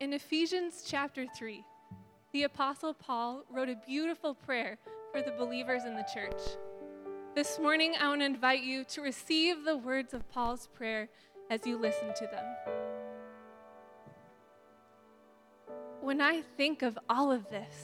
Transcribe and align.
In 0.00 0.12
Ephesians 0.12 0.84
chapter 0.86 1.26
3, 1.26 1.64
the 2.32 2.44
Apostle 2.44 2.94
Paul 2.94 3.42
wrote 3.50 3.68
a 3.68 3.74
beautiful 3.84 4.32
prayer 4.32 4.78
for 5.10 5.22
the 5.22 5.32
believers 5.32 5.82
in 5.84 5.96
the 5.96 6.06
church. 6.14 6.40
This 7.34 7.58
morning, 7.58 7.94
I 8.00 8.06
want 8.06 8.20
to 8.20 8.26
invite 8.26 8.62
you 8.62 8.84
to 8.84 9.02
receive 9.02 9.64
the 9.64 9.76
words 9.76 10.14
of 10.14 10.28
Paul's 10.28 10.68
prayer 10.68 11.08
as 11.50 11.66
you 11.66 11.76
listen 11.76 12.14
to 12.14 12.28
them. 12.28 12.44
When 16.00 16.20
I 16.20 16.42
think 16.56 16.82
of 16.82 16.96
all 17.08 17.32
of 17.32 17.50
this, 17.50 17.74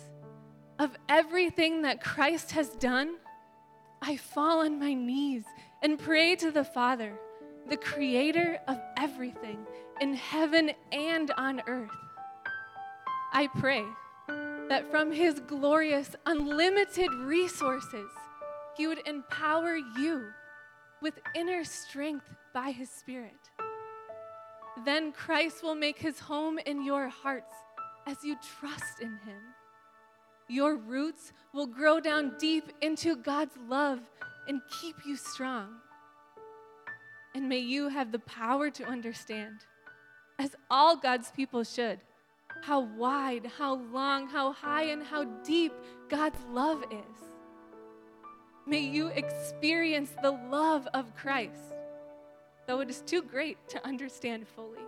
of 0.79 0.97
everything 1.09 1.83
that 1.83 2.01
Christ 2.01 2.53
has 2.53 2.69
done, 2.77 3.17
I 4.01 4.19
fall 4.19 4.61
on 4.61 4.79
my 4.79 4.95
knees 4.95 5.43
and 5.83 5.99
pray 5.99 6.37
to 6.37 6.53
the 6.53 6.65
Father, 6.65 7.19
the 7.69 7.77
creator 7.77 8.61
of 8.69 8.79
everything 8.97 9.67
in 10.01 10.15
heaven 10.15 10.71
and 10.93 11.33
on 11.37 11.61
earth. 11.67 11.91
I 13.37 13.49
pray 13.49 13.85
that 14.69 14.89
from 14.93 15.11
his 15.11 15.41
glorious, 15.41 16.15
unlimited 16.25 17.13
resources, 17.15 18.09
he 18.77 18.87
would 18.87 19.05
empower 19.09 19.77
you 19.77 20.29
with 21.03 21.19
inner 21.35 21.65
strength 21.65 22.33
by 22.55 22.71
his 22.71 22.89
Spirit. 22.89 23.51
Then 24.85 25.11
Christ 25.11 25.65
will 25.65 25.75
make 25.75 25.99
his 25.99 26.21
home 26.21 26.61
in 26.65 26.85
your 26.85 27.09
hearts 27.09 27.53
as 28.07 28.19
you 28.23 28.37
trust 28.61 29.01
in 29.01 29.19
him. 29.27 29.43
Your 30.49 30.77
roots 30.77 31.33
will 31.53 31.67
grow 31.67 31.99
down 31.99 32.37
deep 32.39 32.71
into 32.83 33.17
God's 33.17 33.57
love 33.69 33.99
and 34.47 34.61
keep 34.81 34.95
you 35.05 35.17
strong. 35.17 35.71
And 37.35 37.49
may 37.49 37.59
you 37.59 37.89
have 37.89 38.13
the 38.13 38.21
power 38.21 38.71
to 38.71 38.85
understand, 38.85 39.67
as 40.39 40.55
all 40.71 40.97
God's 40.97 41.33
people 41.33 41.65
should, 41.65 41.99
how 42.67 42.81
wide, 42.81 43.51
how 43.59 43.75
long, 43.93 44.27
how 44.27 44.53
high, 44.53 44.85
and 44.85 45.03
how 45.03 45.25
deep 45.45 45.73
God's 46.09 46.39
love 46.51 46.83
is. 46.91 47.21
May 48.67 48.81
you 48.81 49.09
experience 49.09 50.11
the 50.23 50.31
love 50.31 50.89
of 50.95 51.15
Christ, 51.15 51.75
though 52.67 52.81
it 52.81 52.89
is 52.89 53.03
too 53.03 53.23
great 53.23 53.59
to 53.69 53.87
understand 53.87 54.49
fully. 54.49 54.81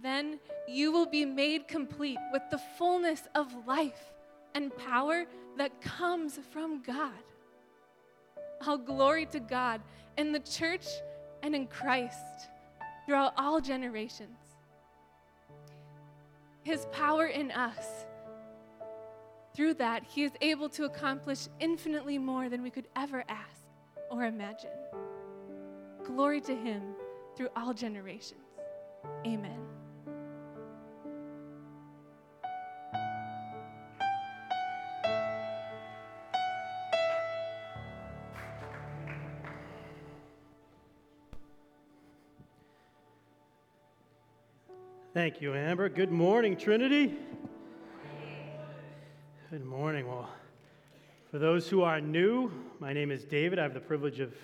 Then 0.00 0.38
you 0.68 0.92
will 0.92 1.06
be 1.06 1.24
made 1.24 1.66
complete 1.66 2.18
with 2.32 2.42
the 2.50 2.58
fullness 2.78 3.22
of 3.34 3.66
life 3.66 4.12
and 4.54 4.76
power 4.76 5.24
that 5.58 5.80
comes 5.80 6.38
from 6.52 6.82
God. 6.82 7.10
All 8.64 8.78
glory 8.78 9.26
to 9.26 9.40
God 9.40 9.80
in 10.16 10.30
the 10.30 10.40
church 10.40 10.86
and 11.42 11.54
in 11.54 11.66
Christ 11.66 12.48
throughout 13.06 13.32
all 13.36 13.60
generations 13.60 14.41
his 16.62 16.86
power 16.92 17.26
in 17.26 17.50
us. 17.50 18.06
Through 19.54 19.74
that, 19.74 20.04
he 20.04 20.24
is 20.24 20.32
able 20.40 20.68
to 20.70 20.84
accomplish 20.84 21.48
infinitely 21.60 22.18
more 22.18 22.48
than 22.48 22.62
we 22.62 22.70
could 22.70 22.88
ever 22.96 23.24
ask 23.28 23.62
or 24.10 24.24
imagine. 24.24 24.70
Glory 26.04 26.40
to 26.42 26.54
him 26.54 26.94
through 27.36 27.48
all 27.54 27.74
generations. 27.74 28.40
Amen. 29.26 29.71
Thank 45.22 45.40
you, 45.40 45.54
Amber. 45.54 45.88
Good 45.88 46.10
morning, 46.10 46.56
Trinity. 46.56 47.14
Good 49.52 49.64
morning. 49.64 50.08
Well, 50.08 50.28
for 51.30 51.38
those 51.38 51.68
who 51.68 51.82
are 51.82 52.00
new, 52.00 52.50
my 52.80 52.92
name 52.92 53.12
is 53.12 53.22
David. 53.22 53.60
I 53.60 53.62
have 53.62 53.72
the 53.72 53.78
privilege 53.78 54.18
of 54.18 54.34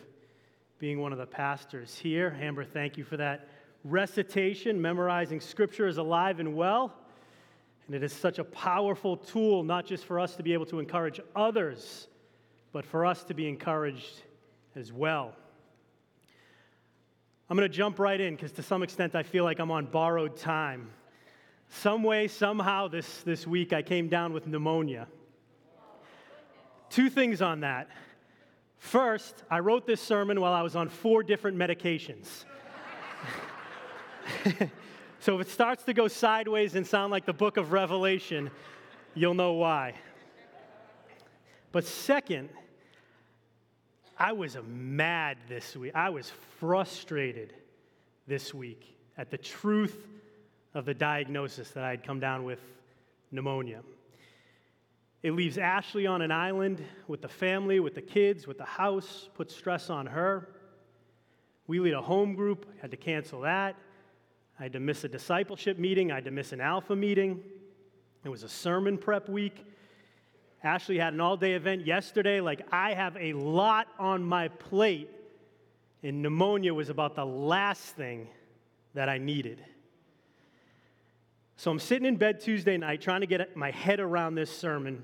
being 0.79 1.01
one 1.01 1.11
of 1.11 1.19
the 1.19 1.27
pastors 1.27 1.99
here. 1.99 2.39
Amber, 2.41 2.65
thank 2.65 2.97
you 2.97 3.03
for 3.03 3.17
that 3.17 3.49
recitation. 3.83 4.81
Memorizing 4.81 5.41
scripture 5.41 5.89
is 5.89 5.99
alive 5.99 6.39
and 6.39 6.55
well. 6.55 6.95
And 7.89 7.97
it 7.97 8.05
is 8.05 8.13
such 8.13 8.39
a 8.39 8.45
powerful 8.45 9.17
tool, 9.17 9.65
not 9.65 9.85
just 9.85 10.05
for 10.05 10.21
us 10.21 10.37
to 10.37 10.45
be 10.45 10.53
able 10.53 10.67
to 10.67 10.79
encourage 10.79 11.21
others, 11.35 12.07
but 12.71 12.87
for 12.87 13.05
us 13.05 13.25
to 13.25 13.35
be 13.35 13.49
encouraged 13.49 14.23
as 14.77 14.93
well. 14.93 15.35
I'm 17.51 17.57
going 17.57 17.69
to 17.69 17.75
jump 17.75 17.99
right 17.99 18.21
in 18.21 18.37
because 18.37 18.53
to 18.53 18.63
some 18.63 18.83
extent 18.83 19.15
I 19.15 19.23
feel 19.23 19.45
like 19.45 19.59
I'm 19.59 19.71
on 19.71 19.87
borrowed 19.87 20.37
time. 20.37 20.91
Some 21.71 22.03
way, 22.03 22.29
somehow, 22.29 22.89
this, 22.89 23.23
this 23.23 23.47
week 23.47 23.73
I 23.73 23.81
came 23.81 24.09
down 24.09 24.35
with 24.35 24.47
pneumonia. 24.47 25.07
Two 26.91 27.09
things 27.09 27.41
on 27.41 27.61
that. 27.61 27.89
First, 28.79 29.45
I 29.51 29.61
wrote 29.61 29.87
this 29.87 30.01
sermon 30.01 30.41
while 30.41 30.53
I 30.53 30.63
was 30.63 30.77
on 30.77 30.89
four 30.89 31.23
different 31.23 31.57
medications. 31.57 32.45
so 35.21 35.41
if 35.41 35.47
it 35.47 35.51
starts 35.51 35.85
to 35.85 35.95
go 35.95 36.07
sideways 36.07 36.75
and 36.75 36.87
sound 36.87 37.11
like 37.11 37.25
the 37.25 37.33
book 37.33 37.57
of 37.57 37.73
Revelation, 37.73 38.51
you'll 39.15 39.35
know 39.35 39.55
why. 39.55 39.95
But 41.73 41.85
second, 41.85 42.51
I 44.21 44.33
was 44.33 44.57
mad 44.67 45.39
this 45.49 45.77
week. 45.77 45.93
I 45.95 46.11
was 46.11 46.33
frustrated 46.59 47.55
this 48.27 48.53
week 48.53 48.97
at 49.17 49.31
the 49.31 49.39
truth 49.39 50.09
of 50.75 50.85
the 50.85 50.95
diagnosis 50.95 51.71
that 51.71 51.85
I 51.85 51.91
had 51.91 52.03
come 52.03 52.19
down 52.19 52.43
with 52.43 52.59
pneumonia. 53.31 53.81
It 55.23 55.33
leaves 55.33 55.57
Ashley 55.57 56.09
on 56.09 56.21
an 56.21 56.33
island 56.33 56.83
with 57.07 57.23
the 57.23 57.29
family, 57.29 57.79
with 57.79 57.95
the 57.95 58.03
kids, 58.03 58.49
with 58.49 58.59
the 58.59 58.65
house, 58.65 59.29
puts 59.35 59.55
stress 59.55 59.89
on 59.89 60.07
her. 60.07 60.49
We 61.69 61.79
lead 61.79 61.95
a 61.95 62.03
home 62.03 62.35
group, 62.35 62.67
had 62.81 62.91
to 62.91 62.97
cancel 62.97 63.43
that. 63.43 63.77
I 64.59 64.65
had 64.65 64.73
to 64.73 64.81
miss 64.81 65.05
a 65.05 65.09
discipleship 65.09 65.79
meeting, 65.79 66.11
I 66.11 66.17
had 66.17 66.25
to 66.25 66.33
miss 66.33 66.51
an 66.51 66.61
alpha 66.61 66.97
meeting. 66.97 67.41
It 68.25 68.31
was 68.31 68.43
a 68.43 68.49
sermon 68.49 68.99
prep 68.99 69.29
week. 69.29 69.65
Ashley 70.63 70.99
had 70.99 71.15
an 71.15 71.21
all 71.21 71.37
day 71.37 71.53
event 71.53 71.87
yesterday. 71.87 72.41
Like, 72.41 72.67
I 72.73 72.95
have 72.95 73.17
a 73.17 73.33
lot 73.33 73.89
on 73.99 74.25
my 74.25 74.49
plate, 74.49 75.11
and 76.03 76.23
pneumonia 76.23 76.75
was 76.75 76.89
about 76.89 77.15
the 77.15 77.27
last 77.27 77.97
thing 77.97 78.29
that 78.95 79.09
I 79.09 79.19
needed. 79.19 79.65
So 81.57 81.71
I'm 81.71 81.79
sitting 81.79 82.07
in 82.07 82.17
bed 82.17 82.41
Tuesday 82.41 82.77
night 82.77 83.01
trying 83.01 83.21
to 83.21 83.27
get 83.27 83.57
my 83.57 83.71
head 83.71 84.01
around 84.01 84.35
this 84.35 84.51
sermon, 84.51 85.03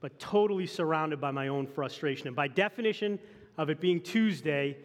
but 0.00 0.18
totally 0.18 0.66
surrounded 0.66 1.20
by 1.20 1.30
my 1.30 1.48
own 1.48 1.66
frustration. 1.66 2.26
And 2.26 2.36
by 2.36 2.48
definition 2.48 3.18
of 3.58 3.68
it 3.70 3.80
being 3.80 4.00
Tuesday, 4.00 4.78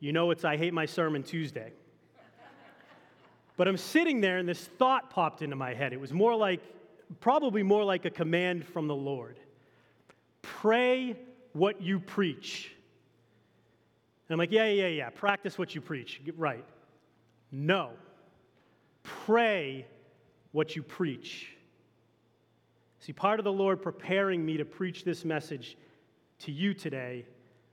you 0.00 0.12
know 0.12 0.30
it's 0.30 0.44
I 0.44 0.56
hate 0.56 0.72
my 0.72 0.86
sermon 0.86 1.22
Tuesday. 1.22 1.72
but 3.56 3.66
I'm 3.66 3.76
sitting 3.76 4.20
there 4.20 4.38
and 4.38 4.48
this 4.48 4.64
thought 4.78 5.10
popped 5.10 5.42
into 5.42 5.56
my 5.56 5.74
head. 5.74 5.92
It 5.92 6.00
was 6.00 6.12
more 6.12 6.36
like 6.36 6.60
probably 7.20 7.62
more 7.62 7.84
like 7.84 8.04
a 8.04 8.10
command 8.10 8.66
from 8.66 8.86
the 8.86 8.94
Lord 8.94 9.38
pray 10.42 11.16
what 11.52 11.82
you 11.82 12.00
preach. 12.00 12.72
And 14.28 14.34
I'm 14.34 14.38
like, 14.38 14.52
yeah, 14.52 14.66
yeah, 14.66 14.88
yeah, 14.88 15.10
practice 15.10 15.58
what 15.58 15.74
you 15.74 15.80
preach. 15.80 16.20
Right. 16.36 16.64
No. 17.50 17.90
Pray 19.02 19.86
what 20.52 20.76
you 20.76 20.82
preach. 20.82 21.48
See, 23.00 23.12
part 23.12 23.38
of 23.40 23.44
the 23.44 23.52
Lord 23.52 23.80
preparing 23.82 24.44
me 24.44 24.56
to 24.56 24.64
preach 24.64 25.04
this 25.04 25.24
message 25.24 25.76
to 26.40 26.52
you 26.52 26.74
today 26.74 27.24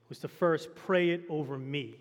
was 0.08 0.20
to 0.20 0.28
first 0.28 0.74
pray 0.76 1.10
it 1.10 1.24
over 1.30 1.58
me. 1.58 1.96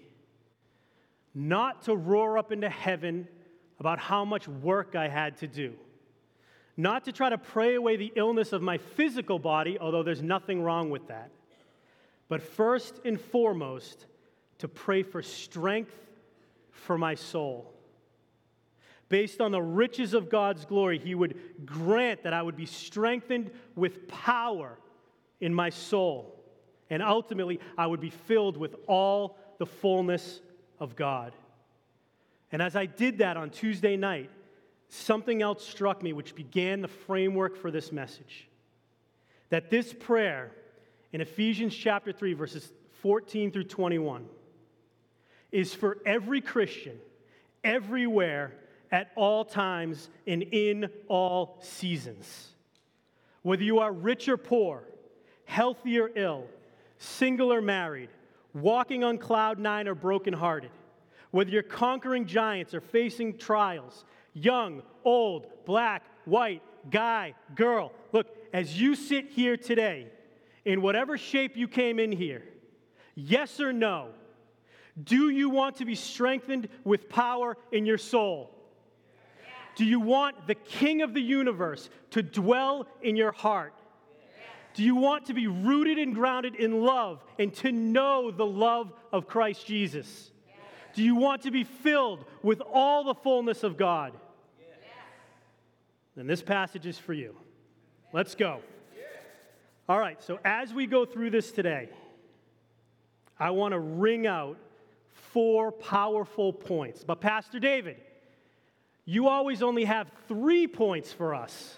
Not 1.34 1.82
to 1.82 1.96
roar 1.96 2.38
up 2.38 2.52
into 2.52 2.68
heaven 2.68 3.26
about 3.80 3.98
how 3.98 4.24
much 4.24 4.46
work 4.46 4.94
I 4.94 5.08
had 5.08 5.36
to 5.38 5.48
do 5.48 5.74
not 6.76 7.04
to 7.04 7.12
try 7.12 7.30
to 7.30 7.38
pray 7.38 7.74
away 7.74 7.96
the 7.96 8.12
illness 8.16 8.52
of 8.52 8.62
my 8.62 8.78
physical 8.78 9.38
body, 9.38 9.78
although 9.78 10.02
there's 10.02 10.22
nothing 10.22 10.62
wrong 10.62 10.90
with 10.90 11.08
that, 11.08 11.30
but 12.28 12.42
first 12.42 13.00
and 13.04 13.20
foremost, 13.20 14.06
to 14.58 14.68
pray 14.68 15.02
for 15.02 15.22
strength 15.22 15.94
for 16.70 16.96
my 16.96 17.14
soul. 17.14 17.72
Based 19.08 19.40
on 19.40 19.52
the 19.52 19.62
riches 19.62 20.14
of 20.14 20.30
God's 20.30 20.64
glory, 20.64 20.98
He 20.98 21.14
would 21.14 21.38
grant 21.66 22.22
that 22.22 22.32
I 22.32 22.42
would 22.42 22.56
be 22.56 22.66
strengthened 22.66 23.50
with 23.74 24.08
power 24.08 24.78
in 25.40 25.54
my 25.54 25.70
soul. 25.70 26.42
And 26.90 27.02
ultimately, 27.02 27.60
I 27.76 27.86
would 27.86 28.00
be 28.00 28.10
filled 28.10 28.56
with 28.56 28.76
all 28.86 29.36
the 29.58 29.66
fullness 29.66 30.40
of 30.78 30.96
God. 30.96 31.32
And 32.50 32.62
as 32.62 32.76
I 32.76 32.86
did 32.86 33.18
that 33.18 33.36
on 33.36 33.50
Tuesday 33.50 33.96
night, 33.96 34.30
something 34.88 35.42
else 35.42 35.66
struck 35.66 36.02
me 36.02 36.12
which 36.12 36.34
began 36.34 36.80
the 36.80 36.88
framework 36.88 37.56
for 37.56 37.70
this 37.70 37.92
message. 37.92 38.48
That 39.50 39.70
this 39.70 39.92
prayer 39.92 40.50
in 41.12 41.20
Ephesians 41.20 41.74
chapter 41.74 42.12
3, 42.12 42.32
verses 42.34 42.72
14 43.02 43.52
through 43.52 43.64
21, 43.64 44.26
is 45.52 45.74
for 45.74 45.98
every 46.04 46.40
Christian, 46.40 46.98
everywhere, 47.62 48.52
at 48.94 49.10
all 49.16 49.44
times 49.44 50.08
and 50.24 50.42
in 50.42 50.88
all 51.08 51.58
seasons. 51.60 52.48
Whether 53.42 53.64
you 53.64 53.80
are 53.80 53.92
rich 53.92 54.28
or 54.28 54.36
poor, 54.36 54.84
healthy 55.46 55.98
or 55.98 56.10
ill, 56.14 56.46
single 56.98 57.52
or 57.52 57.60
married, 57.60 58.08
walking 58.54 59.02
on 59.02 59.18
cloud 59.18 59.58
nine 59.58 59.88
or 59.88 59.96
brokenhearted, 59.96 60.70
whether 61.32 61.50
you're 61.50 61.64
conquering 61.64 62.24
giants 62.24 62.72
or 62.72 62.80
facing 62.80 63.36
trials, 63.36 64.04
young, 64.34 64.82
old, 65.04 65.46
black, 65.64 66.02
white, 66.24 66.62
guy, 66.90 67.34
girl, 67.54 67.92
look, 68.12 68.26
as 68.52 68.78
you 68.78 68.94
sit 68.94 69.30
here 69.30 69.56
today, 69.56 70.08
in 70.64 70.82
whatever 70.82 71.16
shape 71.16 71.56
you 71.56 71.68
came 71.68 71.98
in 71.98 72.12
here, 72.12 72.42
yes 73.14 73.60
or 73.60 73.72
no, 73.72 74.08
do 75.02 75.28
you 75.30 75.50
want 75.50 75.76
to 75.76 75.84
be 75.84 75.94
strengthened 75.94 76.68
with 76.84 77.08
power 77.08 77.56
in 77.72 77.84
your 77.86 77.98
soul? 77.98 78.50
Do 79.76 79.84
you 79.84 79.98
want 79.98 80.46
the 80.46 80.54
King 80.54 81.02
of 81.02 81.14
the 81.14 81.20
universe 81.20 81.90
to 82.10 82.22
dwell 82.22 82.86
in 83.02 83.16
your 83.16 83.32
heart? 83.32 83.74
Do 84.74 84.82
you 84.82 84.96
want 84.96 85.26
to 85.26 85.34
be 85.34 85.46
rooted 85.46 85.98
and 85.98 86.14
grounded 86.14 86.56
in 86.56 86.82
love 86.82 87.24
and 87.38 87.52
to 87.56 87.72
know 87.72 88.30
the 88.30 88.46
love 88.46 88.92
of 89.12 89.26
Christ 89.26 89.66
Jesus? 89.66 90.30
Do 90.94 91.02
you 91.02 91.16
want 91.16 91.42
to 91.42 91.50
be 91.50 91.64
filled 91.64 92.24
with 92.42 92.60
all 92.60 93.04
the 93.04 93.14
fullness 93.14 93.64
of 93.64 93.76
God? 93.76 94.12
Then 96.16 96.26
this 96.26 96.42
passage 96.42 96.86
is 96.86 96.98
for 96.98 97.12
you. 97.12 97.34
Let's 98.12 98.34
go. 98.34 98.60
All 99.88 99.98
right, 99.98 100.22
so 100.22 100.38
as 100.44 100.72
we 100.72 100.86
go 100.86 101.04
through 101.04 101.30
this 101.30 101.50
today, 101.50 101.90
I 103.38 103.50
want 103.50 103.72
to 103.72 103.78
ring 103.78 104.26
out 104.26 104.56
four 105.12 105.72
powerful 105.72 106.52
points. 106.52 107.04
But, 107.04 107.20
Pastor 107.20 107.58
David, 107.58 107.96
you 109.04 109.28
always 109.28 109.62
only 109.62 109.84
have 109.84 110.10
three 110.28 110.66
points 110.66 111.12
for 111.12 111.34
us. 111.34 111.76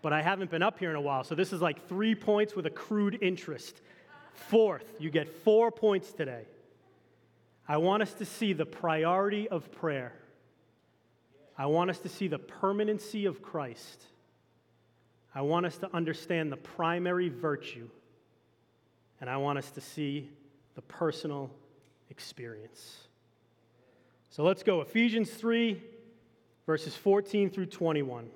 but 0.00 0.12
I 0.12 0.22
haven't 0.22 0.50
been 0.50 0.62
up 0.62 0.78
here 0.78 0.90
in 0.90 0.96
a 0.96 1.00
while, 1.00 1.24
so 1.24 1.34
this 1.34 1.52
is 1.52 1.60
like 1.60 1.88
three 1.88 2.14
points 2.14 2.54
with 2.54 2.64
accrued 2.64 3.18
interest. 3.20 3.82
Fourth, 4.32 4.94
you 4.98 5.10
get 5.10 5.28
four 5.28 5.70
points 5.70 6.12
today. 6.12 6.44
I 7.68 7.78
want 7.78 8.02
us 8.02 8.14
to 8.14 8.24
see 8.24 8.52
the 8.52 8.64
priority 8.64 9.48
of 9.48 9.72
prayer. 9.72 10.12
I 11.58 11.66
want 11.66 11.90
us 11.90 11.98
to 12.00 12.08
see 12.08 12.28
the 12.28 12.38
permanency 12.38 13.26
of 13.26 13.42
Christ. 13.42 14.04
I 15.34 15.42
want 15.42 15.66
us 15.66 15.76
to 15.78 15.94
understand 15.94 16.52
the 16.52 16.56
primary 16.56 17.28
virtue. 17.28 17.88
And 19.20 19.30
I 19.30 19.38
want 19.38 19.58
us 19.58 19.70
to 19.72 19.80
see 19.80 20.30
the 20.74 20.82
personal 20.82 21.50
experience. 22.10 22.98
So 24.30 24.44
let's 24.44 24.62
go. 24.62 24.82
Ephesians 24.82 25.30
3, 25.30 25.82
verses 26.66 26.94
14 26.94 27.50
through 27.50 27.66
21. 27.66 28.28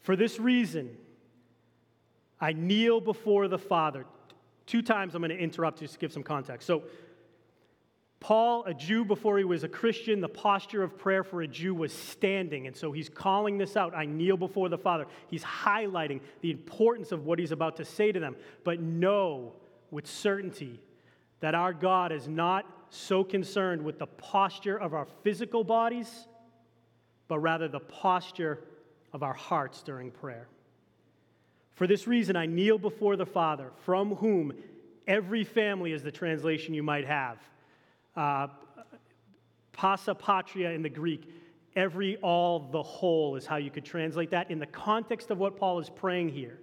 For 0.00 0.16
this 0.16 0.38
reason, 0.38 0.96
I 2.40 2.52
kneel 2.52 3.00
before 3.00 3.48
the 3.48 3.58
Father. 3.58 4.04
Two 4.66 4.82
times 4.82 5.14
I'm 5.14 5.22
going 5.22 5.30
to 5.30 5.42
interrupt 5.42 5.78
just 5.78 5.94
to 5.94 5.98
give 6.00 6.12
some 6.12 6.22
context. 6.22 6.66
So, 6.66 6.82
Paul, 8.20 8.64
a 8.64 8.72
Jew 8.72 9.04
before 9.04 9.36
he 9.36 9.44
was 9.44 9.64
a 9.64 9.68
Christian, 9.68 10.20
the 10.20 10.28
posture 10.28 10.82
of 10.82 10.96
prayer 10.96 11.22
for 11.22 11.42
a 11.42 11.48
Jew 11.48 11.74
was 11.74 11.92
standing. 11.92 12.66
And 12.66 12.74
so 12.74 12.90
he's 12.90 13.08
calling 13.08 13.58
this 13.58 13.76
out 13.76 13.94
I 13.94 14.06
kneel 14.06 14.36
before 14.36 14.68
the 14.68 14.78
Father. 14.78 15.06
He's 15.28 15.44
highlighting 15.44 16.20
the 16.40 16.50
importance 16.50 17.12
of 17.12 17.26
what 17.26 17.38
he's 17.38 17.52
about 17.52 17.76
to 17.76 17.84
say 17.84 18.12
to 18.12 18.20
them. 18.20 18.36
But 18.64 18.80
know 18.80 19.52
with 19.90 20.06
certainty 20.06 20.80
that 21.40 21.54
our 21.54 21.74
God 21.74 22.12
is 22.12 22.26
not 22.26 22.64
so 22.88 23.24
concerned 23.24 23.82
with 23.82 23.98
the 23.98 24.06
posture 24.06 24.78
of 24.78 24.94
our 24.94 25.06
physical 25.22 25.62
bodies, 25.62 26.26
but 27.28 27.40
rather 27.40 27.68
the 27.68 27.80
posture 27.80 28.60
of 29.12 29.22
our 29.22 29.34
hearts 29.34 29.82
during 29.82 30.10
prayer. 30.10 30.48
For 31.74 31.86
this 31.86 32.06
reason, 32.06 32.36
I 32.36 32.46
kneel 32.46 32.78
before 32.78 33.16
the 33.16 33.26
Father, 33.26 33.72
from 33.84 34.14
whom 34.16 34.52
every 35.06 35.44
family 35.44 35.92
is 35.92 36.02
the 36.02 36.12
translation 36.12 36.72
you 36.72 36.82
might 36.82 37.06
have. 37.06 37.38
Uh, 38.16 38.48
pasa 39.72 40.14
patria 40.14 40.70
in 40.70 40.82
the 40.82 40.88
Greek, 40.88 41.28
every, 41.74 42.16
all, 42.18 42.60
the 42.70 42.82
whole 42.82 43.36
is 43.36 43.46
how 43.46 43.56
you 43.56 43.70
could 43.70 43.84
translate 43.84 44.30
that. 44.30 44.50
In 44.50 44.58
the 44.58 44.66
context 44.66 45.30
of 45.30 45.38
what 45.38 45.56
Paul 45.56 45.80
is 45.80 45.90
praying 45.90 46.28
here, 46.28 46.60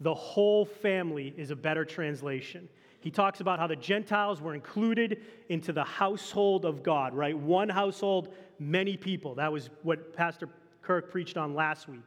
the 0.00 0.14
whole 0.14 0.64
family 0.64 1.32
is 1.36 1.50
a 1.50 1.56
better 1.56 1.84
translation. 1.84 2.68
He 3.00 3.10
talks 3.10 3.40
about 3.40 3.58
how 3.58 3.66
the 3.66 3.76
Gentiles 3.76 4.40
were 4.40 4.54
included 4.54 5.22
into 5.48 5.72
the 5.72 5.84
household 5.84 6.64
of 6.64 6.82
God, 6.82 7.14
right? 7.14 7.36
One 7.36 7.68
household, 7.68 8.34
many 8.58 8.96
people. 8.96 9.34
That 9.36 9.52
was 9.52 9.70
what 9.82 10.12
Pastor 10.12 10.48
Kirk 10.82 11.10
preached 11.10 11.36
on 11.36 11.54
last 11.54 11.88
week. 11.88 12.00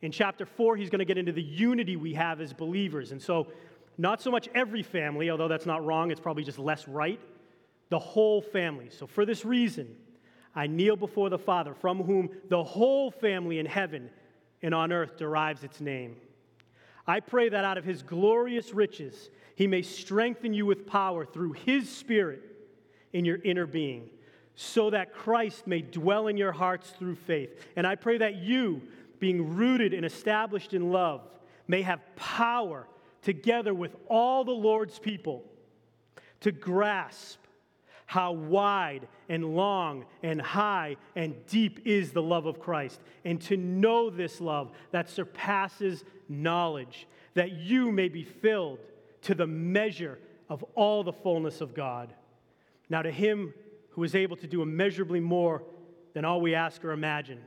In 0.00 0.12
chapter 0.12 0.46
four, 0.46 0.76
he's 0.76 0.90
going 0.90 1.00
to 1.00 1.04
get 1.04 1.18
into 1.18 1.32
the 1.32 1.42
unity 1.42 1.96
we 1.96 2.14
have 2.14 2.40
as 2.40 2.52
believers. 2.52 3.12
And 3.12 3.20
so, 3.20 3.48
not 3.98 4.22
so 4.22 4.30
much 4.30 4.48
every 4.54 4.84
family, 4.84 5.28
although 5.28 5.48
that's 5.48 5.66
not 5.66 5.84
wrong, 5.84 6.12
it's 6.12 6.20
probably 6.20 6.44
just 6.44 6.58
less 6.58 6.86
right, 6.86 7.20
the 7.90 7.98
whole 7.98 8.40
family. 8.40 8.88
So, 8.90 9.06
for 9.06 9.26
this 9.26 9.44
reason, 9.44 9.94
I 10.54 10.68
kneel 10.68 10.96
before 10.96 11.28
the 11.28 11.38
Father, 11.38 11.74
from 11.74 12.02
whom 12.02 12.30
the 12.48 12.62
whole 12.62 13.10
family 13.10 13.58
in 13.58 13.66
heaven 13.66 14.08
and 14.62 14.74
on 14.74 14.92
earth 14.92 15.16
derives 15.16 15.64
its 15.64 15.80
name. 15.80 16.16
I 17.06 17.20
pray 17.20 17.48
that 17.48 17.64
out 17.64 17.78
of 17.78 17.84
his 17.84 18.02
glorious 18.02 18.72
riches, 18.72 19.30
he 19.56 19.66
may 19.66 19.82
strengthen 19.82 20.52
you 20.52 20.66
with 20.66 20.86
power 20.86 21.24
through 21.24 21.52
his 21.52 21.90
Spirit 21.90 22.42
in 23.12 23.24
your 23.24 23.38
inner 23.42 23.66
being, 23.66 24.10
so 24.54 24.90
that 24.90 25.14
Christ 25.14 25.66
may 25.66 25.80
dwell 25.80 26.28
in 26.28 26.36
your 26.36 26.52
hearts 26.52 26.90
through 26.90 27.16
faith. 27.16 27.66
And 27.74 27.86
I 27.86 27.94
pray 27.94 28.18
that 28.18 28.36
you, 28.36 28.82
being 29.18 29.56
rooted 29.56 29.94
and 29.94 30.04
established 30.04 30.74
in 30.74 30.92
love, 30.92 31.22
may 31.66 31.82
have 31.82 32.00
power 32.14 32.86
together 33.22 33.74
with 33.74 33.96
all 34.08 34.44
the 34.44 34.52
Lord's 34.52 34.98
people 34.98 35.44
to 36.40 36.52
grasp 36.52 37.38
how 38.06 38.32
wide 38.32 39.06
and 39.28 39.54
long 39.54 40.06
and 40.22 40.40
high 40.40 40.96
and 41.14 41.34
deep 41.46 41.80
is 41.84 42.12
the 42.12 42.22
love 42.22 42.46
of 42.46 42.58
Christ, 42.58 43.02
and 43.24 43.38
to 43.42 43.56
know 43.56 44.08
this 44.08 44.40
love 44.40 44.70
that 44.92 45.10
surpasses 45.10 46.04
knowledge, 46.26 47.06
that 47.34 47.52
you 47.52 47.92
may 47.92 48.08
be 48.08 48.24
filled 48.24 48.78
to 49.22 49.34
the 49.34 49.46
measure 49.46 50.18
of 50.48 50.64
all 50.74 51.04
the 51.04 51.12
fullness 51.12 51.60
of 51.60 51.74
God. 51.74 52.14
Now, 52.88 53.02
to 53.02 53.10
him 53.10 53.52
who 53.90 54.04
is 54.04 54.14
able 54.14 54.36
to 54.38 54.46
do 54.46 54.62
immeasurably 54.62 55.20
more 55.20 55.62
than 56.14 56.24
all 56.24 56.40
we 56.40 56.54
ask 56.54 56.82
or 56.84 56.92
imagine, 56.92 57.40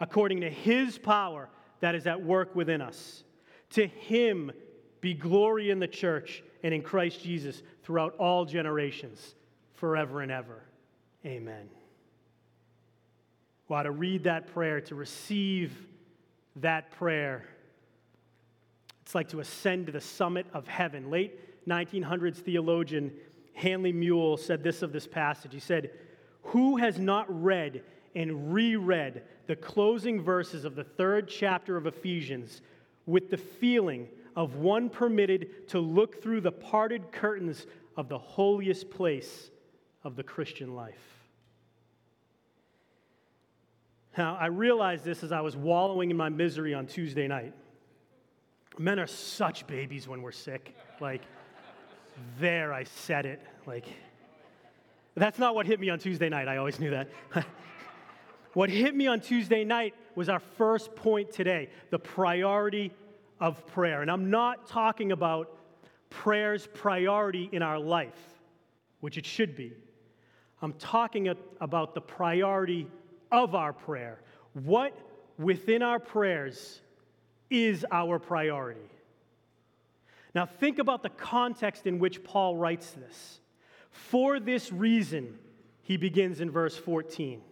according 0.00 0.40
to 0.40 0.50
his 0.50 0.98
power 0.98 1.48
that 1.78 1.94
is 1.94 2.08
at 2.08 2.20
work 2.20 2.56
within 2.56 2.80
us, 2.80 3.22
to 3.70 3.86
him 3.86 4.50
be 5.04 5.12
glory 5.12 5.68
in 5.68 5.80
the 5.80 5.86
church 5.86 6.42
and 6.62 6.72
in 6.72 6.80
Christ 6.80 7.22
Jesus 7.22 7.62
throughout 7.82 8.16
all 8.16 8.46
generations, 8.46 9.34
forever 9.74 10.22
and 10.22 10.32
ever. 10.32 10.64
Amen. 11.26 11.68
Well, 13.68 13.82
to 13.82 13.90
read 13.90 14.24
that 14.24 14.54
prayer, 14.54 14.80
to 14.80 14.94
receive 14.94 15.72
that 16.56 16.90
prayer, 16.92 17.46
it's 19.02 19.14
like 19.14 19.28
to 19.28 19.40
ascend 19.40 19.86
to 19.86 19.92
the 19.92 20.00
summit 20.00 20.46
of 20.54 20.66
heaven. 20.66 21.10
Late 21.10 21.68
1900s 21.68 22.36
theologian 22.36 23.12
Handley 23.52 23.92
Moule 23.92 24.38
said 24.38 24.62
this 24.62 24.80
of 24.80 24.90
this 24.90 25.06
passage. 25.06 25.52
He 25.52 25.60
said, 25.60 25.90
Who 26.44 26.78
has 26.78 26.98
not 26.98 27.26
read 27.28 27.82
and 28.16 28.54
reread 28.54 29.22
the 29.48 29.56
closing 29.56 30.22
verses 30.22 30.64
of 30.64 30.76
the 30.76 30.84
third 30.84 31.28
chapter 31.28 31.76
of 31.76 31.86
Ephesians 31.86 32.62
with 33.04 33.28
the 33.28 33.36
feeling 33.36 34.08
of 34.36 34.56
one 34.56 34.88
permitted 34.88 35.68
to 35.68 35.80
look 35.80 36.22
through 36.22 36.40
the 36.40 36.52
parted 36.52 37.12
curtains 37.12 37.66
of 37.96 38.08
the 38.08 38.18
holiest 38.18 38.90
place 38.90 39.50
of 40.02 40.16
the 40.16 40.22
Christian 40.22 40.74
life? 40.74 41.14
Now, 44.16 44.36
I 44.40 44.46
realized 44.46 45.04
this 45.04 45.24
as 45.24 45.32
I 45.32 45.40
was 45.40 45.56
wallowing 45.56 46.10
in 46.10 46.16
my 46.16 46.28
misery 46.28 46.72
on 46.72 46.86
Tuesday 46.86 47.26
night. 47.26 47.52
Men 48.78 48.98
are 48.98 49.06
such 49.06 49.66
babies 49.66 50.06
when 50.06 50.22
we're 50.22 50.32
sick. 50.32 50.76
Like, 51.00 51.22
there, 52.38 52.72
I 52.72 52.84
said 52.84 53.26
it. 53.26 53.42
Like, 53.66 53.86
that's 55.16 55.38
not 55.38 55.54
what 55.54 55.66
hit 55.66 55.80
me 55.80 55.90
on 55.90 55.98
Tuesday 55.98 56.28
night. 56.28 56.48
I 56.48 56.56
always 56.56 56.78
knew 56.78 56.90
that. 56.90 57.08
what 58.52 58.70
hit 58.70 58.94
me 58.94 59.06
on 59.06 59.20
Tuesday 59.20 59.64
night 59.64 59.94
was 60.14 60.28
our 60.28 60.40
first 60.40 60.94
point 60.94 61.32
today 61.32 61.70
the 61.90 61.98
priority 61.98 62.92
of 63.44 63.66
prayer. 63.66 64.00
And 64.00 64.10
I'm 64.10 64.30
not 64.30 64.66
talking 64.66 65.12
about 65.12 65.54
prayer's 66.08 66.66
priority 66.72 67.50
in 67.52 67.60
our 67.60 67.78
life, 67.78 68.18
which 69.00 69.18
it 69.18 69.26
should 69.26 69.54
be. 69.54 69.74
I'm 70.62 70.72
talking 70.72 71.28
about 71.60 71.94
the 71.94 72.00
priority 72.00 72.86
of 73.30 73.54
our 73.54 73.74
prayer. 73.74 74.22
What 74.54 74.98
within 75.36 75.82
our 75.82 75.98
prayers 75.98 76.80
is 77.50 77.84
our 77.92 78.18
priority. 78.18 78.88
Now, 80.34 80.46
think 80.46 80.78
about 80.78 81.02
the 81.02 81.10
context 81.10 81.86
in 81.86 81.98
which 81.98 82.24
Paul 82.24 82.56
writes 82.56 82.92
this. 82.92 83.40
For 83.90 84.40
this 84.40 84.72
reason, 84.72 85.38
he 85.82 85.98
begins 85.98 86.40
in 86.40 86.50
verse 86.50 86.78
14. 86.78 87.42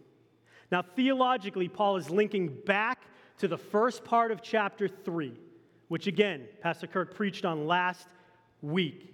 Now, 0.71 0.81
theologically, 0.81 1.69
Paul 1.69 1.99
is 1.99 2.09
linking 2.09 2.49
back 2.49 3.03
to 3.39 3.47
the 3.47 3.59
first 3.59 4.05
part 4.05 4.31
of 4.31 4.41
chapter 4.41 4.89
3, 4.89 5.35
which 5.93 6.07
again, 6.07 6.49
Pastor 6.63 6.87
Kirk 6.87 7.15
preached 7.15 7.45
on 7.45 7.67
last 7.67 8.09
week. 8.63 9.13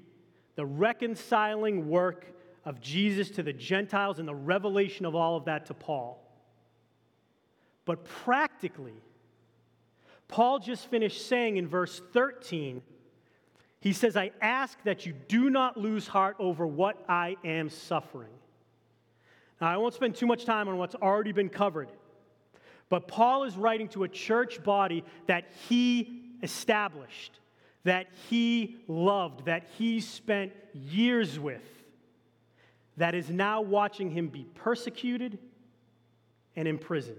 The 0.54 0.64
reconciling 0.64 1.88
work 1.88 2.32
of 2.64 2.80
Jesus 2.80 3.30
to 3.30 3.42
the 3.42 3.52
Gentiles 3.52 4.20
and 4.20 4.28
the 4.28 4.34
revelation 4.36 5.04
of 5.04 5.16
all 5.16 5.36
of 5.36 5.46
that 5.46 5.66
to 5.66 5.74
Paul. 5.74 6.24
But 7.84 8.04
practically, 8.04 8.94
Paul 10.28 10.60
just 10.60 10.86
finished 10.86 11.26
saying 11.26 11.56
in 11.56 11.66
verse 11.66 12.00
13, 12.12 12.80
he 13.80 13.92
says, 13.92 14.16
I 14.16 14.30
ask 14.40 14.80
that 14.84 15.04
you 15.04 15.14
do 15.26 15.50
not 15.50 15.76
lose 15.76 16.06
heart 16.06 16.36
over 16.38 16.64
what 16.64 17.04
I 17.08 17.38
am 17.44 17.70
suffering. 17.70 18.30
Now, 19.60 19.66
I 19.66 19.78
won't 19.78 19.94
spend 19.94 20.14
too 20.14 20.26
much 20.26 20.44
time 20.44 20.68
on 20.68 20.78
what's 20.78 20.94
already 20.94 21.32
been 21.32 21.48
covered, 21.48 21.88
but 22.88 23.08
Paul 23.08 23.42
is 23.42 23.56
writing 23.56 23.88
to 23.88 24.04
a 24.04 24.08
church 24.08 24.62
body 24.62 25.02
that 25.26 25.50
he 25.68 26.27
established, 26.42 27.38
that 27.84 28.06
he 28.28 28.76
loved, 28.86 29.46
that 29.46 29.66
he 29.78 30.00
spent 30.00 30.52
years 30.74 31.38
with, 31.38 31.62
that 32.96 33.14
is 33.14 33.30
now 33.30 33.60
watching 33.60 34.10
him 34.10 34.28
be 34.28 34.44
persecuted 34.54 35.38
and 36.56 36.66
imprisoned. 36.66 37.16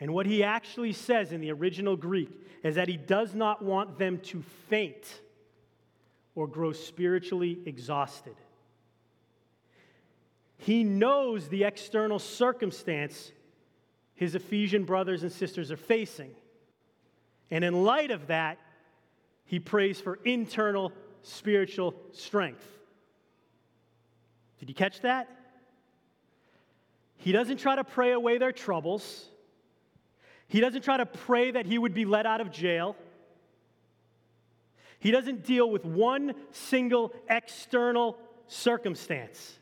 And 0.00 0.12
what 0.12 0.26
he 0.26 0.42
actually 0.42 0.92
says 0.92 1.32
in 1.32 1.40
the 1.40 1.52
original 1.52 1.96
Greek 1.96 2.30
is 2.62 2.74
that 2.74 2.88
he 2.88 2.96
does 2.96 3.34
not 3.34 3.62
want 3.62 3.98
them 3.98 4.18
to 4.18 4.42
faint 4.68 5.20
or 6.34 6.48
grow 6.48 6.72
spiritually 6.72 7.58
exhausted. 7.64 8.34
He 10.56 10.82
knows 10.82 11.48
the 11.48 11.64
external 11.64 12.18
circumstance 12.18 13.30
his 14.14 14.34
Ephesian 14.34 14.84
brothers 14.84 15.22
and 15.22 15.30
sisters 15.30 15.70
are 15.70 15.76
facing. 15.76 16.30
And 17.50 17.64
in 17.64 17.84
light 17.84 18.10
of 18.10 18.28
that, 18.28 18.58
he 19.44 19.60
prays 19.60 20.00
for 20.00 20.18
internal 20.24 20.92
spiritual 21.22 21.94
strength. 22.12 22.66
Did 24.58 24.68
you 24.68 24.74
catch 24.74 25.00
that? 25.02 25.28
He 27.16 27.32
doesn't 27.32 27.58
try 27.58 27.76
to 27.76 27.84
pray 27.84 28.12
away 28.12 28.38
their 28.38 28.52
troubles. 28.52 29.26
He 30.48 30.60
doesn't 30.60 30.82
try 30.82 30.96
to 30.96 31.06
pray 31.06 31.50
that 31.50 31.66
he 31.66 31.78
would 31.78 31.94
be 31.94 32.04
let 32.04 32.26
out 32.26 32.40
of 32.40 32.50
jail. 32.50 32.96
He 34.98 35.10
doesn't 35.10 35.44
deal 35.44 35.68
with 35.68 35.84
one 35.84 36.34
single 36.50 37.14
external 37.28 38.16
circumstance. 38.46 39.58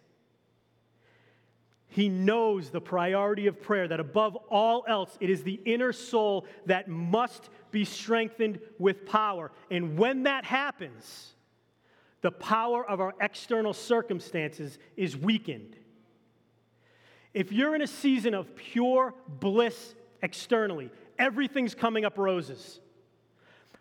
He 1.93 2.09
knows 2.09 2.71
the 2.71 2.81
priority 2.81 3.47
of 3.47 3.63
prayer, 3.63 3.87
that 3.87 4.01
above 4.01 4.37
all 4.51 4.85
else, 4.89 5.17
it 5.21 5.31
is 5.31 5.45
the 5.45 5.61
inner 5.65 5.93
soul 5.93 6.47
that 6.67 6.89
must 6.89 7.49
be 7.71 7.85
strengthened 7.85 8.59
with 8.79 9.07
power. 9.07 9.53
And 9.71 9.97
when 9.97 10.25
that 10.25 10.45
happens, 10.45 11.35
the 12.21 12.33
power 12.33 12.85
of 12.89 13.01
our 13.01 13.15
external 13.21 13.73
circumstances 13.73 14.79
is 14.97 15.17
weakened. 15.17 15.77
If 17.35 17.53
you're 17.53 17.75
in 17.75 17.83
a 17.83 17.87
season 17.87 18.35
of 18.35 18.57
pure 18.57 19.15
bliss 19.29 19.95
externally. 20.23 20.91
Everything's 21.19 21.75
coming 21.75 22.05
up 22.05 22.17
roses. 22.17 22.81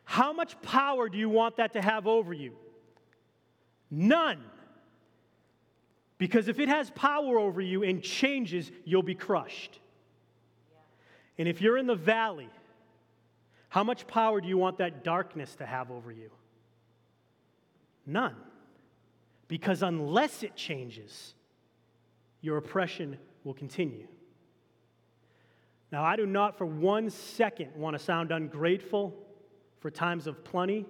How 0.03 0.33
much 0.33 0.59
power 0.61 1.07
do 1.07 1.17
you 1.17 1.29
want 1.29 1.57
that 1.57 1.73
to 1.73 1.81
have 1.81 2.07
over 2.07 2.33
you? 2.33 2.53
None. 3.89 4.43
Because 6.21 6.47
if 6.47 6.59
it 6.59 6.69
has 6.69 6.91
power 6.91 7.39
over 7.39 7.59
you 7.59 7.81
and 7.81 7.99
changes, 7.99 8.71
you'll 8.85 9.01
be 9.01 9.15
crushed. 9.15 9.79
And 11.39 11.47
if 11.47 11.61
you're 11.61 11.79
in 11.79 11.87
the 11.87 11.95
valley, 11.95 12.47
how 13.69 13.83
much 13.83 14.05
power 14.05 14.39
do 14.39 14.47
you 14.47 14.55
want 14.55 14.77
that 14.77 15.03
darkness 15.03 15.55
to 15.55 15.65
have 15.65 15.89
over 15.89 16.11
you? 16.11 16.29
None. 18.05 18.35
Because 19.47 19.81
unless 19.81 20.43
it 20.43 20.55
changes, 20.55 21.33
your 22.41 22.57
oppression 22.57 23.17
will 23.43 23.55
continue. 23.55 24.07
Now, 25.91 26.03
I 26.03 26.17
do 26.17 26.27
not 26.27 26.55
for 26.55 26.67
one 26.67 27.09
second 27.09 27.71
want 27.75 27.97
to 27.97 27.99
sound 27.99 28.31
ungrateful 28.31 29.17
for 29.79 29.89
times 29.89 30.27
of 30.27 30.43
plenty 30.43 30.85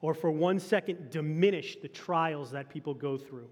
or 0.00 0.14
for 0.14 0.30
one 0.30 0.58
second 0.58 1.10
diminish 1.10 1.76
the 1.82 1.88
trials 1.88 2.52
that 2.52 2.70
people 2.70 2.94
go 2.94 3.18
through. 3.18 3.50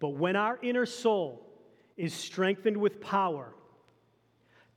But 0.00 0.10
when 0.10 0.34
our 0.34 0.58
inner 0.62 0.86
soul 0.86 1.46
is 1.96 2.12
strengthened 2.12 2.78
with 2.78 3.00
power, 3.00 3.54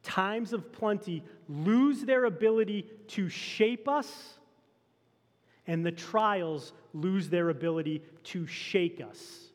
times 0.04 0.54
of 0.54 0.72
plenty 0.72 1.24
lose 1.48 2.02
their 2.02 2.26
ability 2.26 2.90
to 3.08 3.30
shape 3.30 3.88
us, 3.88 4.38
and 5.66 5.86
the 5.86 5.92
trials 5.92 6.74
lose 6.94 7.30
their 7.30 7.50
ability 7.50 8.04
to 8.24 8.46
shake 8.46 9.02
us. 9.02 9.48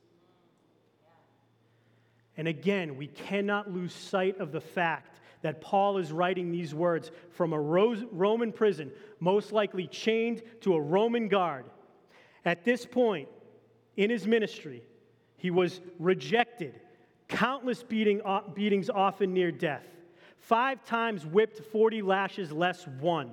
And 2.38 2.48
again, 2.48 2.96
we 2.96 3.08
cannot 3.08 3.70
lose 3.70 3.92
sight 3.92 4.38
of 4.38 4.52
the 4.52 4.60
fact 4.60 5.20
that 5.42 5.60
Paul 5.60 5.98
is 5.98 6.12
writing 6.12 6.50
these 6.50 6.74
words 6.74 7.10
from 7.30 7.52
a 7.52 7.60
Roman 7.60 8.52
prison, 8.52 8.90
most 9.20 9.52
likely 9.52 9.86
chained 9.86 10.42
to 10.62 10.74
a 10.74 10.80
Roman 10.80 11.28
guard. 11.28 11.66
At 12.44 12.64
this 12.64 12.86
point 12.86 13.28
in 13.96 14.08
his 14.08 14.26
ministry, 14.26 14.82
he 15.38 15.50
was 15.50 15.80
rejected, 15.98 16.78
countless 17.28 17.82
beating, 17.82 18.20
uh, 18.24 18.42
beatings, 18.54 18.90
often 18.90 19.32
near 19.32 19.50
death, 19.50 19.86
five 20.36 20.84
times 20.84 21.24
whipped, 21.24 21.60
40 21.72 22.02
lashes 22.02 22.52
less 22.52 22.86
one 23.00 23.30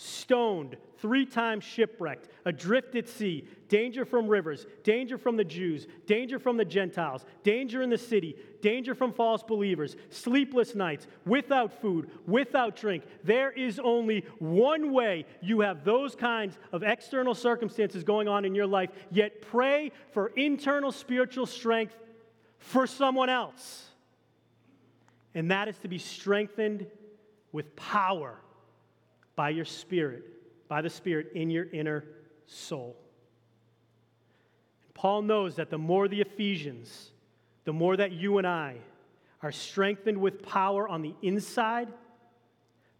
stoned, 0.00 0.76
three 0.98 1.26
times 1.26 1.64
shipwrecked, 1.64 2.28
adrift 2.44 2.94
at 2.94 3.08
sea, 3.08 3.44
danger 3.68 4.04
from 4.04 4.28
rivers, 4.28 4.64
danger 4.84 5.18
from 5.18 5.36
the 5.36 5.44
Jews, 5.44 5.88
danger 6.06 6.38
from 6.38 6.56
the 6.56 6.64
Gentiles, 6.64 7.26
danger 7.42 7.82
in 7.82 7.90
the 7.90 7.98
city, 7.98 8.36
danger 8.62 8.94
from 8.94 9.12
false 9.12 9.42
believers, 9.42 9.96
sleepless 10.10 10.76
nights, 10.76 11.08
without 11.26 11.82
food, 11.82 12.10
without 12.28 12.76
drink. 12.76 13.02
There 13.24 13.50
is 13.50 13.80
only 13.80 14.24
one 14.38 14.92
way 14.92 15.26
you 15.42 15.60
have 15.60 15.84
those 15.84 16.14
kinds 16.14 16.58
of 16.70 16.84
external 16.84 17.34
circumstances 17.34 18.04
going 18.04 18.28
on 18.28 18.44
in 18.44 18.54
your 18.54 18.68
life, 18.68 18.90
yet 19.10 19.42
pray 19.42 19.90
for 20.12 20.28
internal 20.36 20.92
spiritual 20.92 21.46
strength 21.46 21.96
for 22.58 22.86
someone 22.86 23.28
else. 23.30 23.84
And 25.34 25.50
that 25.50 25.66
is 25.66 25.76
to 25.78 25.88
be 25.88 25.98
strengthened 25.98 26.86
with 27.50 27.74
power 27.74 28.38
by 29.38 29.50
your 29.50 29.64
spirit, 29.64 30.24
by 30.66 30.82
the 30.82 30.90
Spirit 30.90 31.28
in 31.32 31.48
your 31.48 31.70
inner 31.70 32.02
soul. 32.46 32.96
Paul 34.94 35.22
knows 35.22 35.54
that 35.54 35.70
the 35.70 35.78
more 35.78 36.08
the 36.08 36.20
Ephesians, 36.20 37.12
the 37.64 37.72
more 37.72 37.96
that 37.96 38.10
you 38.10 38.38
and 38.38 38.46
I 38.48 38.78
are 39.40 39.52
strengthened 39.52 40.18
with 40.18 40.42
power 40.42 40.88
on 40.88 41.02
the 41.02 41.14
inside, 41.22 41.86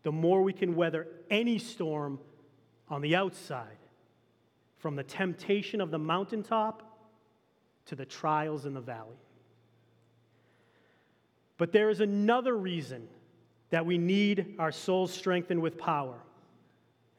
the 0.05 0.13
more 0.13 0.45
we 0.45 0.53
can 0.53 0.77
weather 0.77 1.09
any 1.29 1.59
storm 1.59 2.21
on 2.89 3.03
the 3.03 3.17
outside, 3.17 3.77
from 4.77 4.95
the 4.95 5.03
temptation 5.03 5.81
of 5.81 5.91
the 5.91 5.99
mountaintop 5.99 6.85
to 7.87 7.97
the 7.97 8.07
trials 8.07 8.65
in 8.65 8.75
the 8.75 8.81
valley. 8.81 9.19
But 11.57 11.73
there 11.73 11.91
is 11.91 12.01
another 12.01 12.57
reason 12.57 13.09
that 13.71 13.85
we 13.85 13.99
need 13.99 14.55
our 14.61 14.71
souls 14.71 15.13
strengthened 15.13 15.61
with 15.61 15.77
power. 15.77 16.15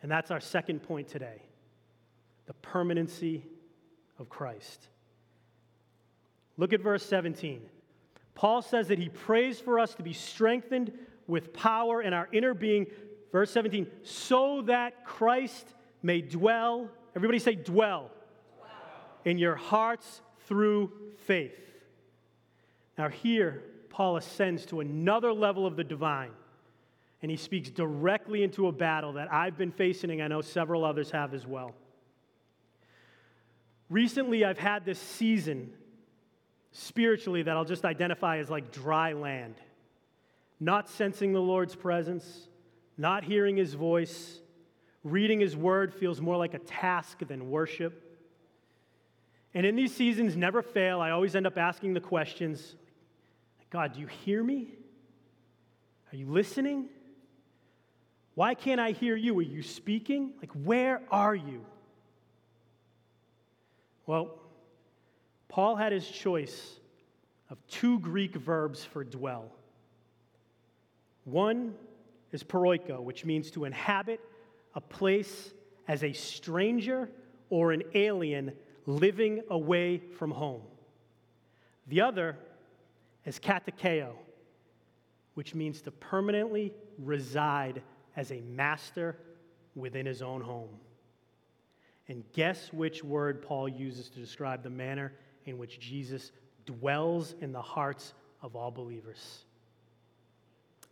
And 0.01 0.11
that's 0.11 0.31
our 0.31 0.39
second 0.39 0.81
point 0.83 1.07
today 1.07 1.41
the 2.45 2.53
permanency 2.55 3.45
of 4.17 4.27
Christ. 4.27 4.87
Look 6.57 6.73
at 6.73 6.81
verse 6.81 7.05
17. 7.05 7.61
Paul 8.33 8.61
says 8.61 8.87
that 8.87 8.97
he 8.97 9.09
prays 9.09 9.59
for 9.59 9.79
us 9.79 9.93
to 9.95 10.03
be 10.03 10.13
strengthened 10.13 10.91
with 11.27 11.53
power 11.53 12.01
in 12.01 12.11
our 12.13 12.27
inner 12.31 12.53
being. 12.53 12.87
Verse 13.31 13.51
17, 13.51 13.85
so 14.01 14.63
that 14.63 15.05
Christ 15.05 15.67
may 16.01 16.21
dwell, 16.21 16.89
everybody 17.15 17.37
say, 17.37 17.53
dwell, 17.53 18.09
in 19.25 19.37
your 19.37 19.55
hearts 19.55 20.21
through 20.47 20.91
faith. 21.27 21.53
Now, 22.97 23.09
here, 23.09 23.63
Paul 23.89 24.17
ascends 24.17 24.65
to 24.67 24.79
another 24.79 25.31
level 25.31 25.67
of 25.67 25.75
the 25.75 25.83
divine 25.83 26.31
and 27.21 27.29
he 27.29 27.37
speaks 27.37 27.69
directly 27.69 28.43
into 28.43 28.67
a 28.67 28.71
battle 28.71 29.13
that 29.13 29.31
I've 29.31 29.57
been 29.57 29.71
facing, 29.71 30.11
and 30.11 30.21
I 30.21 30.27
know 30.27 30.41
several 30.41 30.85
others 30.85 31.11
have 31.11 31.33
as 31.33 31.45
well. 31.45 31.75
Recently, 33.89 34.45
I've 34.45 34.59
had 34.59 34.85
this 34.85 34.99
season 34.99 35.73
spiritually 36.71 37.43
that 37.43 37.57
I'll 37.57 37.65
just 37.65 37.83
identify 37.83 38.37
as 38.37 38.49
like 38.49 38.71
dry 38.71 39.13
land. 39.13 39.55
Not 40.59 40.89
sensing 40.89 41.33
the 41.33 41.41
Lord's 41.41 41.75
presence, 41.75 42.47
not 42.97 43.23
hearing 43.23 43.57
his 43.57 43.73
voice, 43.73 44.39
reading 45.03 45.39
his 45.39 45.55
word 45.55 45.93
feels 45.93 46.21
more 46.21 46.37
like 46.37 46.53
a 46.53 46.59
task 46.59 47.19
than 47.27 47.49
worship. 47.49 48.05
And 49.53 49.65
in 49.65 49.75
these 49.75 49.95
seasons, 49.95 50.35
never 50.35 50.61
fail, 50.61 51.01
I 51.01 51.11
always 51.11 51.35
end 51.35 51.47
up 51.47 51.57
asking 51.57 51.93
the 51.93 52.01
questions 52.01 52.75
God, 53.71 53.93
do 53.93 53.99
you 53.99 54.07
hear 54.07 54.43
me? 54.43 54.73
Are 56.11 56.15
you 56.15 56.25
listening? 56.25 56.89
Why 58.39 58.53
can't 58.53 58.79
I 58.79 58.91
hear 58.91 59.17
you? 59.17 59.37
Are 59.39 59.41
you 59.41 59.61
speaking? 59.61 60.31
Like, 60.39 60.53
where 60.53 61.01
are 61.11 61.35
you? 61.35 61.65
Well, 64.05 64.39
Paul 65.49 65.75
had 65.75 65.91
his 65.91 66.07
choice 66.07 66.79
of 67.49 67.57
two 67.67 67.99
Greek 67.99 68.35
verbs 68.35 68.81
for 68.81 69.03
dwell. 69.03 69.51
One 71.25 71.75
is 72.31 72.41
paroiko, 72.41 73.01
which 73.01 73.25
means 73.25 73.51
to 73.51 73.65
inhabit 73.65 74.21
a 74.73 74.79
place 74.79 75.51
as 75.89 76.05
a 76.05 76.13
stranger 76.13 77.09
or 77.49 77.73
an 77.73 77.83
alien 77.93 78.53
living 78.85 79.41
away 79.49 79.97
from 80.17 80.31
home. 80.31 80.61
The 81.87 81.99
other 81.99 82.37
is 83.25 83.37
katoikeo, 83.37 84.13
which 85.33 85.53
means 85.53 85.81
to 85.81 85.91
permanently 85.91 86.71
reside 86.97 87.81
as 88.19 88.33
a 88.33 88.41
master 88.41 89.15
within 89.75 90.05
his 90.05 90.21
own 90.21 90.41
home. 90.41 90.67
And 92.09 92.25
guess 92.33 92.73
which 92.73 93.01
word 93.01 93.41
Paul 93.41 93.69
uses 93.69 94.09
to 94.09 94.19
describe 94.19 94.61
the 94.61 94.69
manner 94.69 95.13
in 95.45 95.57
which 95.57 95.79
Jesus 95.79 96.33
dwells 96.65 97.33
in 97.39 97.53
the 97.53 97.61
hearts 97.61 98.13
of 98.41 98.57
all 98.57 98.71
believers? 98.71 99.45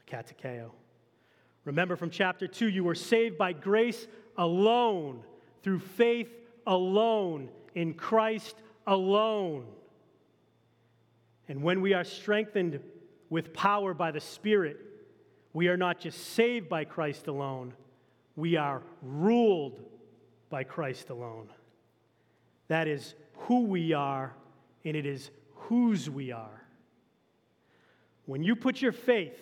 Katoikeo. 0.10 0.72
Remember 1.66 1.98
from 1.98 2.12
chapter 2.12 2.48
2, 2.48 2.70
you 2.70 2.86
were 2.86 2.96
saved 2.96 3.38
by 3.38 3.52
grace 3.52 4.08
alone, 4.38 5.22
through 5.64 5.80
faith 5.80 6.30
alone, 6.66 7.50
in 7.76 7.94
Christ 7.94 8.56
alone. 8.86 9.66
And 11.50 11.62
when 11.62 11.82
we 11.82 11.94
are 11.94 12.06
strengthened 12.06 12.80
with 13.30 13.52
power 13.52 13.94
by 13.94 14.12
the 14.12 14.22
Spirit, 14.22 14.87
we 15.58 15.70
are 15.70 15.76
not 15.76 16.00
just 16.00 16.36
saved 16.36 16.70
by 16.70 16.86
Christ 16.86 17.26
alone, 17.26 17.74
we 18.36 18.58
are 18.58 18.84
ruled 19.02 19.80
by 20.52 20.64
Christ 20.64 21.10
alone. 21.10 21.50
That 22.68 22.88
is 22.88 23.16
who 23.34 23.64
we 23.64 23.92
are, 23.92 24.36
and 24.86 24.96
it 24.96 25.08
is 25.08 25.32
whose 25.56 26.12
we 26.12 26.32
are. 26.32 26.62
When 28.28 28.44
you 28.44 28.56
put 28.56 28.84
your 28.84 28.92
faith 28.92 29.36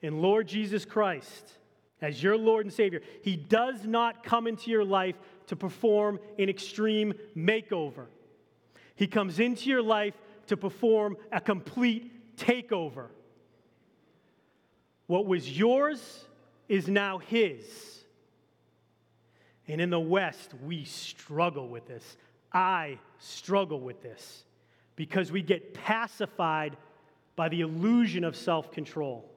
in 0.00 0.22
Lord 0.22 0.48
Jesus 0.48 0.86
Christ 0.86 1.52
as 2.00 2.22
your 2.22 2.38
Lord 2.38 2.64
and 2.64 2.72
Savior, 2.72 3.02
He 3.22 3.36
does 3.36 3.84
not 3.84 4.24
come 4.24 4.46
into 4.46 4.70
your 4.70 4.82
life 4.82 5.16
to 5.48 5.56
perform 5.56 6.20
an 6.38 6.48
extreme 6.48 7.12
makeover. 7.36 8.06
He 8.94 9.06
comes 9.06 9.38
into 9.38 9.68
your 9.68 9.82
life 9.82 10.14
to 10.46 10.56
perform 10.56 11.18
a 11.30 11.38
complete 11.38 12.36
takeover. 12.38 13.08
What 15.10 15.26
was 15.26 15.58
yours 15.58 16.24
is 16.68 16.86
now 16.86 17.18
His. 17.18 17.64
And 19.66 19.80
in 19.80 19.90
the 19.90 19.98
West, 19.98 20.54
we 20.64 20.84
struggle 20.84 21.68
with 21.68 21.88
this. 21.88 22.16
I 22.52 22.96
struggle 23.18 23.80
with 23.80 24.04
this 24.04 24.44
because 24.94 25.32
we 25.32 25.42
get 25.42 25.74
pacified 25.74 26.76
by 27.34 27.48
the 27.48 27.62
illusion 27.62 28.22
of 28.22 28.36
self 28.36 28.70
control. 28.70 29.28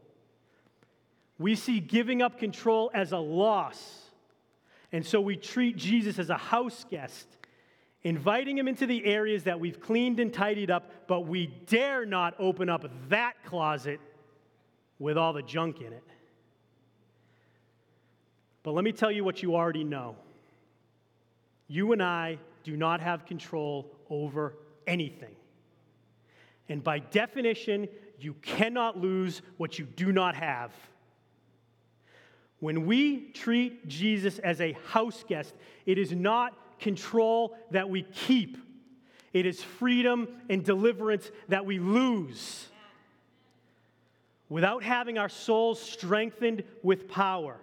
We 1.39 1.56
see 1.56 1.80
giving 1.80 2.22
up 2.22 2.38
control 2.38 2.92
as 2.94 3.12
a 3.12 3.18
loss. 3.18 4.12
And 4.92 5.03
so 5.03 5.22
we 5.22 5.38
treat 5.38 5.75
Jesus 5.75 6.20
as 6.20 6.30
a 6.30 6.38
house 6.38 6.86
guest, 6.88 7.25
inviting 8.03 8.60
him 8.60 8.68
into 8.68 8.86
the 8.86 9.03
areas 9.06 9.46
that 9.46 9.60
we've 9.60 9.80
cleaned 9.80 10.20
and 10.20 10.32
tidied 10.32 10.70
up, 10.70 11.08
but 11.08 11.22
we 11.22 11.48
dare 11.65 12.06
not 12.06 12.36
open 12.38 12.70
up 12.70 12.86
that 13.10 13.44
closet 13.44 14.00
with 15.00 15.18
all 15.18 15.34
the 15.34 15.42
junk 15.42 15.82
in 15.82 15.94
it. 15.94 16.04
But 18.64 18.74
let 18.74 18.84
me 18.84 18.92
tell 18.92 19.12
you 19.12 19.24
what 19.24 19.44
you 19.44 19.56
already 19.56 19.84
know. 19.84 20.16
You 21.68 21.92
and 21.92 22.01
I 22.01 22.40
do 22.64 22.77
not 22.77 23.01
have 23.01 23.25
control 23.25 23.92
over 24.10 24.56
anything. 24.88 25.36
And 26.70 26.84
by 26.84 27.00
definition, 27.00 27.90
you 28.20 28.34
cannot 28.36 28.98
lose 28.98 29.42
what 29.58 29.77
you 29.77 29.86
do 29.86 30.12
not 30.12 30.36
have. 30.36 30.72
When 32.60 32.86
we 32.86 33.32
treat 33.32 33.88
Jesus 33.90 34.40
as 34.40 34.62
a 34.62 34.77
house 34.88 35.25
guest, 35.27 35.53
it 35.86 35.98
is 35.98 36.14
not 36.14 36.79
control 36.79 37.58
that 37.72 37.90
we 37.90 38.03
keep, 38.03 38.58
it 39.34 39.46
is 39.46 39.62
freedom 39.62 40.27
and 40.50 40.64
deliverance 40.64 41.29
that 41.50 41.66
we 41.66 41.79
lose. 41.79 42.68
Without 44.50 44.84
having 44.84 45.18
our 45.18 45.29
souls 45.29 45.82
strengthened 45.82 46.64
with 46.82 47.08
power, 47.08 47.58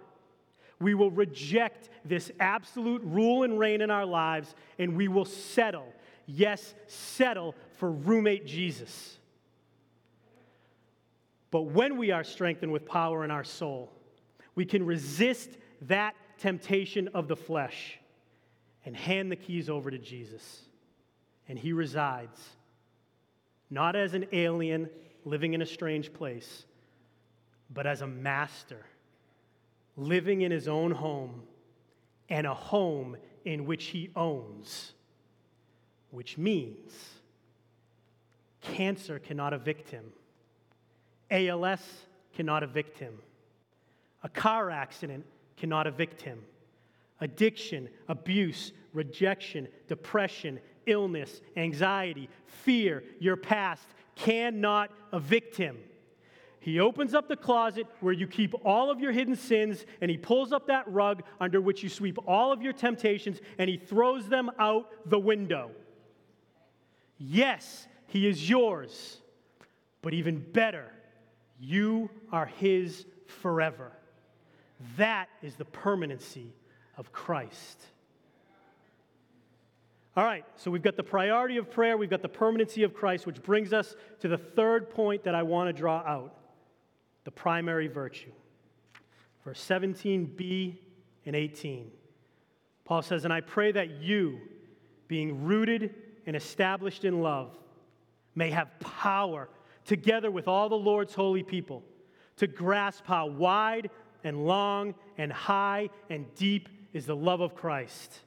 we 0.79 0.93
will 0.93 1.11
reject 1.11 1.89
this 2.03 2.31
absolute 2.39 3.01
rule 3.03 3.43
and 3.43 3.59
reign 3.59 3.81
in 3.81 3.91
our 3.91 4.05
lives 4.05 4.55
and 4.79 4.97
we 4.97 5.07
will 5.07 5.25
settle, 5.25 5.93
yes, 6.25 6.73
settle 6.87 7.55
for 7.77 7.91
roommate 7.91 8.45
Jesus. 8.47 9.17
But 11.51 11.63
when 11.63 11.97
we 11.97 12.11
are 12.11 12.23
strengthened 12.23 12.71
with 12.71 12.85
power 12.85 13.23
in 13.23 13.31
our 13.31 13.43
soul, 13.43 13.91
we 14.55 14.65
can 14.65 14.85
resist 14.85 15.49
that 15.81 16.15
temptation 16.37 17.09
of 17.09 17.27
the 17.27 17.35
flesh 17.35 17.99
and 18.85 18.95
hand 18.95 19.31
the 19.31 19.35
keys 19.35 19.69
over 19.69 19.91
to 19.91 19.97
Jesus. 19.97 20.61
And 21.47 21.59
he 21.59 21.73
resides, 21.73 22.39
not 23.69 23.95
as 23.95 24.13
an 24.13 24.25
alien 24.31 24.89
living 25.25 25.53
in 25.53 25.61
a 25.61 25.65
strange 25.65 26.13
place, 26.13 26.65
but 27.73 27.87
as 27.87 28.01
a 28.01 28.07
master 28.07 28.85
living 29.97 30.41
in 30.41 30.51
his 30.51 30.67
own 30.67 30.91
home 30.91 31.43
and 32.29 32.47
a 32.47 32.53
home 32.53 33.17
in 33.45 33.65
which 33.65 33.85
he 33.85 34.09
owns, 34.15 34.93
which 36.11 36.37
means 36.37 36.91
cancer 38.61 39.19
cannot 39.19 39.53
evict 39.53 39.89
him, 39.89 40.05
ALS 41.29 41.81
cannot 42.33 42.63
evict 42.63 42.99
him. 42.99 43.17
A 44.23 44.29
car 44.29 44.69
accident 44.69 45.25
cannot 45.57 45.87
evict 45.87 46.21
him. 46.21 46.41
Addiction, 47.21 47.89
abuse, 48.07 48.71
rejection, 48.93 49.67
depression, 49.87 50.59
illness, 50.85 51.41
anxiety, 51.55 52.29
fear, 52.45 53.03
your 53.19 53.35
past 53.35 53.87
cannot 54.15 54.91
evict 55.13 55.55
him. 55.55 55.77
He 56.61 56.79
opens 56.79 57.15
up 57.15 57.27
the 57.27 57.35
closet 57.35 57.87
where 58.01 58.13
you 58.13 58.27
keep 58.27 58.53
all 58.63 58.91
of 58.91 58.99
your 58.99 59.11
hidden 59.11 59.35
sins, 59.35 59.83
and 59.99 60.11
he 60.11 60.17
pulls 60.17 60.53
up 60.53 60.67
that 60.67 60.87
rug 60.87 61.23
under 61.39 61.59
which 61.59 61.81
you 61.81 61.89
sweep 61.89 62.19
all 62.27 62.51
of 62.53 62.61
your 62.61 62.71
temptations, 62.71 63.41
and 63.57 63.67
he 63.67 63.77
throws 63.77 64.29
them 64.29 64.51
out 64.59 64.87
the 65.09 65.17
window. 65.17 65.71
Yes, 67.17 67.87
he 68.05 68.27
is 68.27 68.47
yours, 68.47 69.17
but 70.03 70.13
even 70.13 70.37
better, 70.37 70.91
you 71.59 72.11
are 72.31 72.45
his 72.45 73.07
forever. 73.25 73.91
That 74.97 75.29
is 75.41 75.55
the 75.55 75.65
permanency 75.65 76.53
of 76.95 77.11
Christ. 77.11 77.81
All 80.15 80.23
right, 80.23 80.45
so 80.57 80.69
we've 80.69 80.83
got 80.83 80.95
the 80.95 81.01
priority 81.01 81.57
of 81.57 81.71
prayer, 81.71 81.97
we've 81.97 82.07
got 82.07 82.21
the 82.21 82.29
permanency 82.29 82.83
of 82.83 82.93
Christ, 82.93 83.25
which 83.25 83.41
brings 83.41 83.73
us 83.73 83.95
to 84.19 84.27
the 84.27 84.37
third 84.37 84.91
point 84.91 85.23
that 85.23 85.33
I 85.33 85.41
want 85.41 85.67
to 85.69 85.73
draw 85.73 86.03
out 86.05 86.35
the 87.23 87.31
primary 87.31 87.87
virtue. 87.87 88.31
Verse 89.43 89.63
17b 89.67 90.77
and 91.25 91.35
18. 91.35 91.91
Paul 92.85 93.01
says, 93.01 93.25
And 93.25 93.33
I 93.33 93.41
pray 93.41 93.71
that 93.71 94.01
you, 94.01 94.39
being 95.07 95.43
rooted 95.43 95.93
and 96.25 96.35
established 96.35 97.05
in 97.05 97.21
love, 97.21 97.51
may 98.35 98.49
have 98.49 98.67
power 98.79 99.49
together 99.85 100.31
with 100.31 100.47
all 100.47 100.69
the 100.69 100.75
Lord's 100.75 101.13
holy 101.13 101.43
people 101.43 101.83
to 102.37 102.47
grasp 102.47 103.05
how 103.05 103.27
wide 103.27 103.89
and 104.23 104.45
long 104.45 104.95
and 105.17 105.31
high 105.31 105.89
and 106.09 106.25
deep 106.35 106.69
is 106.93 107.05
the 107.05 107.15
love 107.15 107.41
of 107.41 107.55
Christ. 107.55 108.19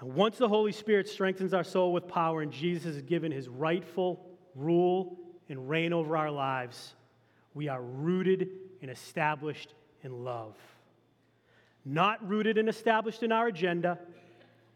And 0.00 0.14
once 0.14 0.38
the 0.38 0.48
Holy 0.48 0.72
Spirit 0.72 1.08
strengthens 1.08 1.52
our 1.52 1.64
soul 1.64 1.92
with 1.92 2.06
power 2.06 2.42
and 2.42 2.52
Jesus 2.52 2.94
has 2.94 3.02
given 3.02 3.32
his 3.32 3.48
rightful 3.48 4.24
rule 4.54 5.18
and 5.48 5.68
reign 5.68 5.92
over 5.92 6.16
our 6.16 6.30
lives, 6.30 6.94
we 7.58 7.66
are 7.66 7.82
rooted 7.82 8.50
and 8.82 8.88
established 8.88 9.74
in 10.04 10.22
love. 10.22 10.54
Not 11.84 12.24
rooted 12.28 12.56
and 12.56 12.68
established 12.68 13.24
in 13.24 13.32
our 13.32 13.48
agenda 13.48 13.98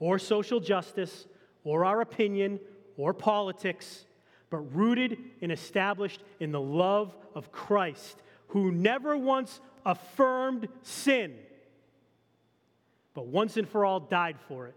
or 0.01 0.19
social 0.19 0.59
justice 0.59 1.27
or 1.63 1.85
our 1.85 2.01
opinion 2.01 2.59
or 2.97 3.15
politics, 3.15 4.05
but 4.51 4.59
rooted 4.75 5.17
and 5.41 5.53
established 5.53 6.25
in 6.41 6.51
the 6.51 6.61
love 6.61 7.15
of 7.37 7.53
Christ 7.53 8.21
who 8.49 8.73
never 8.73 9.17
once 9.17 9.61
affirmed 9.87 10.67
sin, 10.83 11.37
but 13.15 13.27
once 13.29 13.57
and 13.57 13.69
for 13.69 13.85
all 13.85 14.01
died 14.01 14.39
for 14.49 14.67
it. 14.67 14.75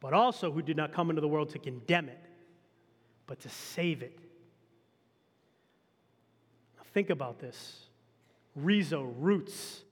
but 0.00 0.12
also 0.12 0.50
who 0.50 0.62
did 0.62 0.76
not 0.76 0.92
come 0.92 1.08
into 1.08 1.20
the 1.20 1.28
world 1.28 1.50
to 1.50 1.60
condemn 1.60 2.08
it, 2.08 2.20
but 3.28 3.38
to 3.38 3.48
save 3.48 4.02
it. 4.02 4.18
Think 6.98 7.10
about 7.10 7.38
this. 7.38 7.84
Rhizo, 8.56 9.04
roots. 9.04 9.84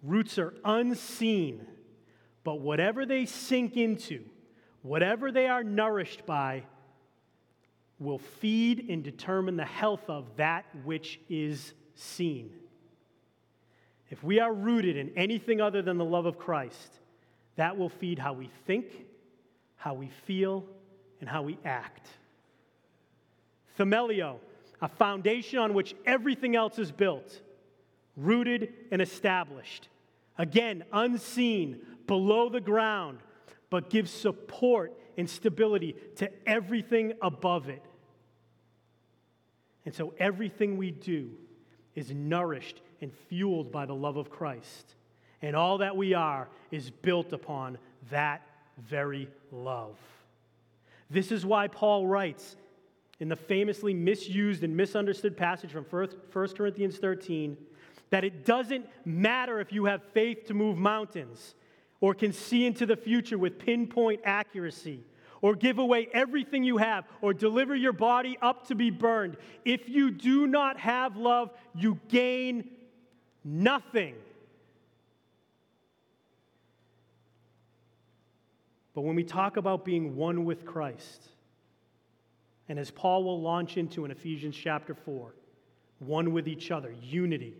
Roots 0.00 0.38
are 0.38 0.54
unseen, 0.64 1.66
but 2.44 2.60
whatever 2.60 3.04
they 3.04 3.26
sink 3.26 3.76
into, 3.76 4.22
whatever 4.82 5.32
they 5.32 5.48
are 5.48 5.64
nourished 5.64 6.24
by, 6.26 6.62
will 7.98 8.20
feed 8.20 8.88
and 8.88 9.02
determine 9.02 9.56
the 9.56 9.64
health 9.64 10.08
of 10.08 10.24
that 10.36 10.66
which 10.84 11.18
is 11.28 11.74
seen. 11.96 12.52
If 14.08 14.22
we 14.22 14.38
are 14.38 14.54
rooted 14.54 14.96
in 14.96 15.10
anything 15.16 15.60
other 15.60 15.82
than 15.82 15.98
the 15.98 16.04
love 16.04 16.26
of 16.26 16.38
Christ, 16.38 16.92
that 17.56 17.76
will 17.76 17.88
feed 17.88 18.20
how 18.20 18.34
we 18.34 18.50
think, 18.68 18.86
how 19.74 19.94
we 19.94 20.10
feel, 20.28 20.64
and 21.20 21.28
how 21.28 21.42
we 21.42 21.58
act. 21.64 22.06
Themelio, 23.76 24.36
a 24.80 24.88
foundation 24.88 25.58
on 25.58 25.74
which 25.74 25.94
everything 26.06 26.56
else 26.56 26.78
is 26.78 26.90
built, 26.90 27.40
rooted 28.16 28.72
and 28.90 29.02
established. 29.02 29.88
Again, 30.38 30.84
unseen, 30.92 31.80
below 32.06 32.48
the 32.48 32.60
ground, 32.60 33.18
but 33.68 33.90
gives 33.90 34.10
support 34.10 34.92
and 35.16 35.28
stability 35.28 35.94
to 36.16 36.30
everything 36.48 37.12
above 37.20 37.68
it. 37.68 37.84
And 39.84 39.94
so 39.94 40.14
everything 40.18 40.76
we 40.76 40.90
do 40.90 41.30
is 41.94 42.10
nourished 42.10 42.80
and 43.00 43.12
fueled 43.28 43.70
by 43.72 43.86
the 43.86 43.94
love 43.94 44.16
of 44.16 44.30
Christ. 44.30 44.94
And 45.42 45.56
all 45.56 45.78
that 45.78 45.96
we 45.96 46.14
are 46.14 46.48
is 46.70 46.90
built 46.90 47.32
upon 47.32 47.78
that 48.10 48.42
very 48.78 49.28
love. 49.50 49.96
This 51.08 51.32
is 51.32 51.44
why 51.44 51.68
Paul 51.68 52.06
writes 52.06 52.56
in 53.20 53.28
the 53.28 53.36
famously 53.36 53.94
misused 53.94 54.64
and 54.64 54.76
misunderstood 54.76 55.36
passage 55.36 55.70
from 55.70 55.84
1 55.84 56.08
Corinthians 56.56 56.96
13 56.96 57.56
that 58.08 58.24
it 58.24 58.44
doesn't 58.44 58.86
matter 59.04 59.60
if 59.60 59.72
you 59.72 59.84
have 59.84 60.02
faith 60.12 60.46
to 60.46 60.54
move 60.54 60.76
mountains 60.76 61.54
or 62.00 62.14
can 62.14 62.32
see 62.32 62.66
into 62.66 62.86
the 62.86 62.96
future 62.96 63.38
with 63.38 63.58
pinpoint 63.58 64.20
accuracy 64.24 65.04
or 65.42 65.54
give 65.54 65.78
away 65.78 66.08
everything 66.12 66.62
you 66.64 66.76
have, 66.76 67.04
or 67.22 67.32
deliver 67.32 67.74
your 67.74 67.92
body 67.92 68.36
up 68.42 68.66
to 68.66 68.74
be 68.74 68.90
burned. 68.90 69.36
If 69.64 69.88
you 69.88 70.10
do 70.10 70.46
not 70.46 70.78
have 70.78 71.16
love, 71.16 71.50
you 71.74 71.98
gain 72.08 72.68
nothing. 73.42 74.16
But 78.94 79.02
when 79.02 79.16
we 79.16 79.24
talk 79.24 79.56
about 79.56 79.84
being 79.84 80.16
one 80.16 80.44
with 80.44 80.66
Christ, 80.66 81.22
and 82.70 82.78
as 82.78 82.88
Paul 82.88 83.24
will 83.24 83.40
launch 83.40 83.76
into 83.76 84.04
in 84.04 84.12
Ephesians 84.12 84.56
chapter 84.56 84.94
4, 84.94 85.34
one 85.98 86.32
with 86.32 86.46
each 86.46 86.70
other, 86.70 86.94
unity. 87.02 87.56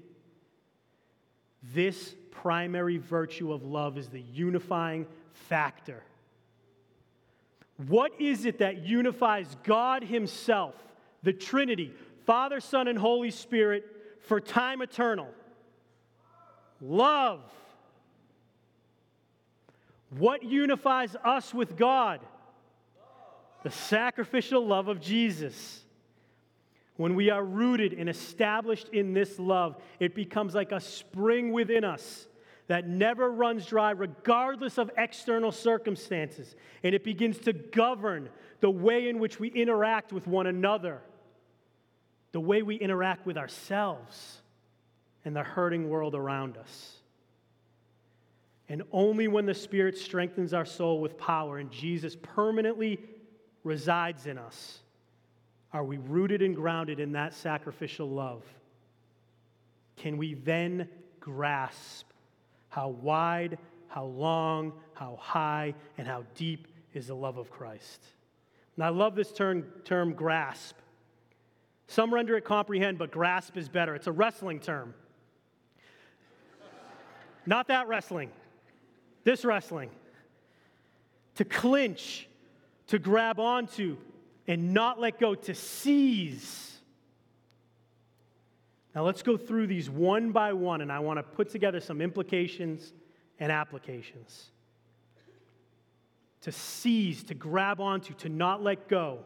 This 1.75 2.15
primary 2.31 2.97
virtue 2.97 3.53
of 3.53 3.65
love 3.65 3.99
is 3.99 4.09
the 4.09 4.21
unifying 4.21 5.09
factor. 5.33 6.05
What 7.89 8.13
is 8.21 8.47
it 8.47 8.59
that 8.59 8.87
unifies 8.87 9.57
God 9.65 10.05
Himself, 10.05 10.77
the 11.25 11.33
Trinity, 11.33 11.93
Father, 12.25 12.61
Son, 12.61 12.87
and 12.87 12.97
Holy 12.97 13.33
Spirit, 13.33 13.85
for 14.21 14.41
time 14.41 14.81
eternal? 14.81 15.27
Love. 16.81 17.41
What 20.17 20.45
unifies 20.45 21.17
us 21.25 21.53
with 21.53 21.77
God? 21.77 22.21
The 23.63 23.71
sacrificial 23.71 24.67
love 24.67 24.89
of 24.89 25.01
Jesus. 25.01 25.85
When 26.97 27.15
we 27.15 27.31
are 27.31 27.45
rooted 27.45 27.95
and 27.95 28.09
established 28.09 28.89
in 28.91 29.15
this 29.15 29.39
love, 29.39 29.77
it 29.99 30.15
becomes 30.15 30.55
like 30.55 30.73
a 30.73 30.81
spring 30.81 31.53
within 31.53 31.85
us 31.85 32.27
that 32.67 32.87
never 32.87 33.31
runs 33.31 33.67
dry, 33.67 33.91
regardless 33.91 34.79
of 34.79 34.91
external 34.97 35.51
circumstances. 35.51 36.55
And 36.83 36.95
it 36.95 37.03
begins 37.03 37.39
to 37.41 37.53
govern 37.53 38.29
the 38.61 38.71
way 38.71 39.09
in 39.09 39.19
which 39.19 39.41
we 39.41 39.49
interact 39.49 40.13
with 40.13 40.27
one 40.27 40.47
another, 40.47 41.01
the 42.33 42.41
way 42.41 42.63
we 42.63 42.77
interact 42.77 43.27
with 43.27 43.37
ourselves 43.37 44.43
and 45.25 45.35
the 45.35 45.43
hurting 45.43 45.89
world 45.89 46.15
around 46.15 46.57
us. 46.57 46.97
And 48.69 48.83
only 48.93 49.27
when 49.27 49.47
the 49.47 49.55
Spirit 49.55 49.99
strengthens 49.99 50.55
our 50.55 50.65
soul 50.65 51.01
with 51.01 51.19
power 51.19 51.59
and 51.59 51.73
Jesus 51.73 52.17
permanently 52.23 53.01
resides 53.65 54.27
in 54.27 54.39
us 54.39 54.79
are 55.73 55.85
we 55.85 55.99
rooted 55.99 56.43
and 56.43 56.57
grounded 56.57 56.99
in 56.99 57.13
that 57.13 57.35
sacrificial 57.35 58.09
love. 58.09 58.43
Can 59.97 60.17
we 60.17 60.35
then 60.35 60.89
grasp 61.21 62.11
how 62.71 62.89
wide, 62.89 63.59
how 63.89 64.05
long, 64.05 64.73
how 64.95 65.19
high, 65.21 65.75
and 65.99 66.07
how 66.07 66.25
deep 66.35 66.69
is 66.95 67.09
the 67.09 67.15
love 67.15 67.37
of 67.37 67.51
Christ. 67.51 68.03
And 68.77 68.85
I 68.85 68.89
love 68.89 69.15
this 69.15 69.33
term, 69.33 69.65
term 69.85 70.15
grasp. 70.15 70.77
Some 71.89 72.15
render 72.15 72.37
it 72.37 72.45
comprehend, 72.45 72.99
but 72.99 73.11
grasp 73.11 73.57
is 73.57 73.69
better. 73.69 73.95
It's 73.95 74.07
a 74.07 74.13
wrestling 74.13 74.61
term. 74.61 74.95
Not 77.45 77.69
that 77.69 77.89
wrestling, 77.89 78.31
this 79.25 79.45
wrestling. 79.45 79.91
To 81.37 81.45
clinch, 81.45 82.29
to 82.91 83.01
grab 83.01 83.41
onto, 83.41 83.97
and 84.47 84.73
not 84.73 85.01
let 85.01 85.19
go, 85.19 85.35
to 85.35 85.55
seize 85.55 86.71
now 88.95 89.05
let's 89.05 89.23
go 89.23 89.37
through 89.37 89.67
these 89.69 89.89
one 89.89 90.33
by 90.33 90.53
one, 90.53 90.81
and 90.81 90.91
I 90.91 90.99
want 90.99 91.19
to 91.19 91.23
put 91.23 91.51
together 91.51 91.81
some 91.81 92.01
implications 92.01 92.93
and 93.39 93.53
applications. 93.53 94.51
To 96.43 96.53
seize, 96.53 97.23
to 97.25 97.35
grab 97.35 97.81
onto, 97.81 98.15
to 98.15 98.29
not 98.29 98.63
let 98.63 98.89
go 98.89 99.21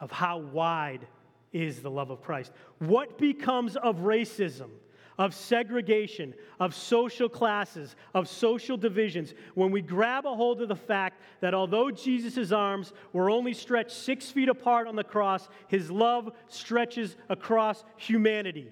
of 0.00 0.10
how 0.10 0.38
wide 0.38 1.06
is 1.52 1.80
the 1.80 1.90
love 1.90 2.10
of 2.10 2.22
Christ. 2.22 2.52
What 2.78 3.18
becomes 3.18 3.76
of 3.76 3.98
racism, 3.98 4.70
of 5.20 5.32
segregation, 5.32 6.34
of 6.58 6.74
social 6.74 7.28
classes, 7.28 7.94
of 8.12 8.28
social 8.28 8.76
divisions 8.76 9.34
when 9.54 9.70
we 9.70 9.80
grab 9.80 10.26
a 10.26 10.34
hold 10.34 10.60
of 10.60 10.68
the 10.68 10.74
fact 10.74 11.22
that 11.40 11.54
although 11.54 11.92
Jesus' 11.92 12.50
arms 12.50 12.92
were 13.12 13.30
only 13.30 13.54
stretched 13.54 13.92
six 13.92 14.28
feet 14.32 14.48
apart 14.48 14.88
on 14.88 14.96
the 14.96 15.04
cross, 15.04 15.48
his 15.68 15.92
love 15.92 16.32
stretches 16.48 17.14
across 17.28 17.84
humanity? 17.96 18.66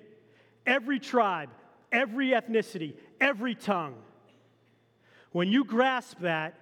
every 0.68 1.00
tribe, 1.00 1.48
every 1.90 2.28
ethnicity, 2.28 2.94
every 3.20 3.54
tongue. 3.54 3.96
When 5.32 5.48
you 5.48 5.64
grasp 5.64 6.20
that, 6.20 6.54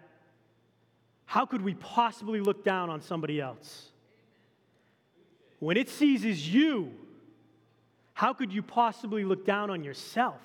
how 1.26 1.44
could 1.44 1.60
we 1.60 1.74
possibly 1.74 2.40
look 2.40 2.64
down 2.64 2.88
on 2.88 3.02
somebody 3.02 3.40
else? 3.40 3.90
When 5.58 5.76
it 5.76 5.88
seizes 5.88 6.48
you, 6.52 6.92
how 8.16 8.32
could 8.32 8.50
you 8.50 8.62
possibly 8.62 9.24
look 9.24 9.44
down 9.44 9.68
on 9.68 9.84
yourself? 9.84 10.40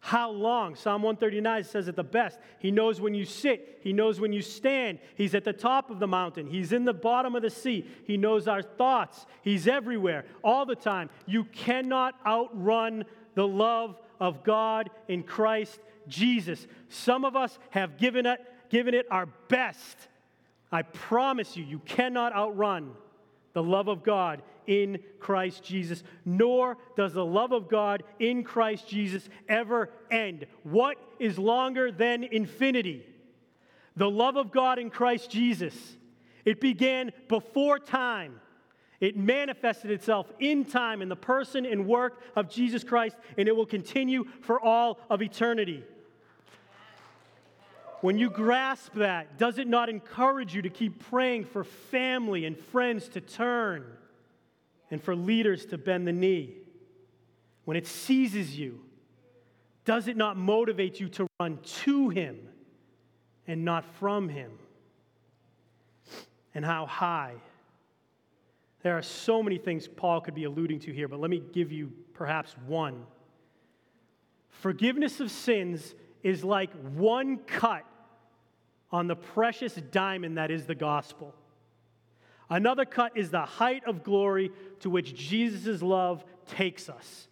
How 0.00 0.32
long? 0.32 0.74
Psalm 0.74 1.04
139 1.04 1.62
says 1.62 1.86
it 1.86 1.94
the 1.94 2.02
best. 2.02 2.40
He 2.58 2.72
knows 2.72 3.00
when 3.00 3.14
you 3.14 3.24
sit, 3.24 3.78
He 3.84 3.92
knows 3.92 4.18
when 4.18 4.32
you 4.32 4.42
stand. 4.42 4.98
He's 5.14 5.36
at 5.36 5.44
the 5.44 5.52
top 5.52 5.90
of 5.90 6.00
the 6.00 6.08
mountain, 6.08 6.48
He's 6.48 6.72
in 6.72 6.84
the 6.84 6.92
bottom 6.92 7.36
of 7.36 7.42
the 7.42 7.50
sea. 7.50 7.86
He 8.04 8.16
knows 8.16 8.48
our 8.48 8.62
thoughts. 8.62 9.26
He's 9.42 9.68
everywhere, 9.68 10.24
all 10.42 10.66
the 10.66 10.74
time. 10.74 11.08
You 11.24 11.44
cannot 11.44 12.16
outrun 12.26 13.04
the 13.36 13.46
love 13.46 13.96
of 14.18 14.42
God 14.42 14.90
in 15.06 15.22
Christ 15.22 15.78
Jesus. 16.08 16.66
Some 16.88 17.24
of 17.24 17.36
us 17.36 17.56
have 17.70 17.96
given 17.96 18.26
it, 18.26 18.40
given 18.70 18.94
it 18.94 19.06
our 19.08 19.26
best. 19.46 19.96
I 20.72 20.82
promise 20.82 21.56
you, 21.56 21.62
you 21.62 21.78
cannot 21.78 22.34
outrun 22.34 22.90
the 23.52 23.62
love 23.62 23.86
of 23.86 24.02
God 24.02 24.42
in 24.70 25.00
Christ 25.18 25.64
Jesus, 25.64 26.04
nor 26.24 26.78
does 26.96 27.12
the 27.12 27.26
love 27.26 27.50
of 27.50 27.68
God 27.68 28.04
in 28.20 28.44
Christ 28.44 28.88
Jesus 28.88 29.28
ever 29.48 29.90
end. 30.12 30.46
What 30.62 30.96
is 31.18 31.40
longer 31.40 31.90
than 31.90 32.22
infinity? 32.22 33.04
The 33.96 34.08
love 34.08 34.36
of 34.36 34.52
God 34.52 34.78
in 34.78 34.88
Christ 34.88 35.28
Jesus. 35.28 35.74
It 36.44 36.60
began 36.60 37.10
before 37.28 37.80
time. 37.80 38.40
It 39.00 39.16
manifested 39.16 39.90
itself 39.90 40.30
in 40.38 40.64
time 40.64 41.02
in 41.02 41.08
the 41.08 41.16
person 41.16 41.66
and 41.66 41.88
work 41.88 42.22
of 42.36 42.48
Jesus 42.48 42.84
Christ, 42.84 43.16
and 43.36 43.48
it 43.48 43.56
will 43.56 43.66
continue 43.66 44.24
for 44.42 44.60
all 44.60 45.00
of 45.10 45.20
eternity. 45.20 45.82
When 48.02 48.18
you 48.18 48.30
grasp 48.30 48.94
that, 48.94 49.36
does 49.36 49.58
it 49.58 49.66
not 49.66 49.88
encourage 49.88 50.54
you 50.54 50.62
to 50.62 50.70
keep 50.70 51.04
praying 51.10 51.46
for 51.46 51.64
family 51.64 52.44
and 52.44 52.56
friends 52.56 53.08
to 53.10 53.20
turn 53.20 53.84
and 54.90 55.02
for 55.02 55.14
leaders 55.14 55.66
to 55.66 55.78
bend 55.78 56.06
the 56.06 56.12
knee? 56.12 56.54
When 57.64 57.76
it 57.76 57.86
seizes 57.86 58.58
you, 58.58 58.80
does 59.84 60.08
it 60.08 60.16
not 60.16 60.36
motivate 60.36 61.00
you 61.00 61.08
to 61.10 61.26
run 61.40 61.58
to 61.84 62.08
Him 62.08 62.38
and 63.50 63.64
not 63.64 63.84
from 63.98 64.28
him. 64.28 64.52
And 66.54 66.64
how 66.64 66.86
high. 66.86 67.34
There 68.82 68.96
are 68.96 69.02
so 69.02 69.42
many 69.42 69.58
things 69.58 69.88
Paul 69.88 70.20
could 70.20 70.36
be 70.36 70.44
alluding 70.44 70.78
to 70.80 70.92
here, 70.92 71.08
but 71.08 71.18
let 71.18 71.30
me 71.30 71.42
give 71.52 71.72
you 71.72 71.92
perhaps 72.14 72.54
one. 72.68 73.04
Forgiveness 74.48 75.18
of 75.18 75.32
sins 75.32 75.96
is 76.22 76.44
like 76.44 76.70
one 76.94 77.38
cut 77.38 77.84
on 78.92 79.08
the 79.08 79.16
precious 79.16 79.74
diamond 79.74 80.38
that 80.38 80.52
is 80.52 80.64
the 80.64 80.76
gospel. 80.76 81.34
Another 82.50 82.84
cut 82.84 83.16
is 83.16 83.30
the 83.30 83.44
height 83.44 83.84
of 83.86 84.02
glory 84.02 84.50
to 84.80 84.90
which 84.90 85.14
Jesus' 85.14 85.80
love 85.80 86.24
takes 86.48 86.88
us. 86.88 87.28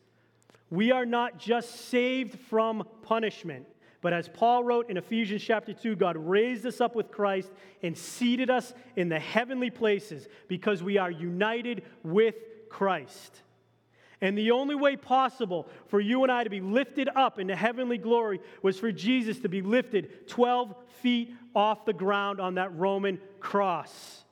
We 0.71 0.93
are 0.93 1.07
not 1.07 1.39
just 1.39 1.89
saved 1.89 2.39
from 2.39 2.87
punishment, 3.03 3.67
but 4.01 4.13
as 4.13 4.29
Paul 4.29 4.63
wrote 4.63 4.91
in 4.91 4.97
Ephesians 4.97 5.43
chapter 5.43 5.73
2, 5.73 5.97
God 5.97 6.17
raised 6.17 6.65
us 6.65 6.81
up 6.81 6.95
with 6.95 7.11
Christ 7.11 7.51
and 7.83 7.99
seated 7.99 8.49
us 8.49 8.73
in 8.95 9.09
the 9.09 9.19
heavenly 9.19 9.71
places 9.71 10.29
because 10.47 10.85
we 10.85 10.99
are 10.99 11.11
united 11.11 11.83
with 12.05 12.37
Christ. 12.69 13.43
And 14.21 14.37
the 14.37 14.53
only 14.53 14.75
way 14.75 14.97
possible 14.97 15.69
for 15.87 16.01
you 16.01 16.23
and 16.23 16.31
I 16.31 16.45
to 16.45 16.51
be 16.51 16.61
lifted 16.61 17.09
up 17.15 17.41
into 17.41 17.57
heavenly 17.57 17.99
glory 17.99 18.41
was 18.63 18.79
for 18.79 18.93
Jesus 18.93 19.41
to 19.41 19.49
be 19.49 19.63
lifted 19.63 20.29
12 20.29 20.75
feet 21.03 21.35
off 21.55 21.85
the 21.85 21.93
ground 21.93 22.41
on 22.41 22.55
that 22.55 22.77
Roman 22.77 23.21
cross. 23.41 24.25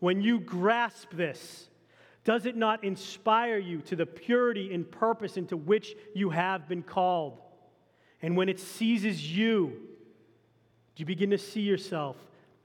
When 0.00 0.20
you 0.20 0.40
grasp 0.40 1.10
this, 1.12 1.68
does 2.24 2.44
it 2.44 2.56
not 2.56 2.84
inspire 2.84 3.58
you 3.58 3.80
to 3.82 3.96
the 3.96 4.06
purity 4.06 4.74
and 4.74 4.90
purpose 4.90 5.36
into 5.36 5.56
which 5.56 5.94
you 6.14 6.30
have 6.30 6.68
been 6.68 6.82
called? 6.82 7.40
And 8.20 8.36
when 8.36 8.48
it 8.48 8.58
seizes 8.58 9.36
you, 9.36 9.68
do 10.94 11.02
you 11.02 11.06
begin 11.06 11.30
to 11.30 11.38
see 11.38 11.60
yourself 11.60 12.16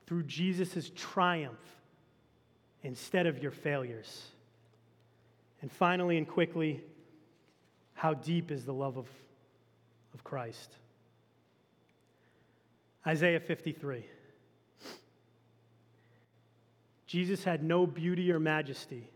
through 0.08 0.24
Jesus' 0.24 0.92
triumph 0.96 1.60
instead 2.84 3.28
of 3.28 3.42
your 3.42 3.52
failures? 3.52 4.28
And 5.62 5.72
finally 5.72 6.18
and 6.18 6.28
quickly, 6.28 6.84
how 7.94 8.16
deep 8.16 8.50
is 8.50 8.66
the 8.66 8.74
love 8.74 8.98
of, 8.98 9.08
of 10.14 10.24
Christ? 10.24 10.72
Isaiah 13.06 13.40
53. 13.40 14.06
Jesus 17.12 17.44
had 17.44 17.62
no 17.62 17.86
beauty 17.86 18.32
or 18.32 18.40
majesty 18.40 19.10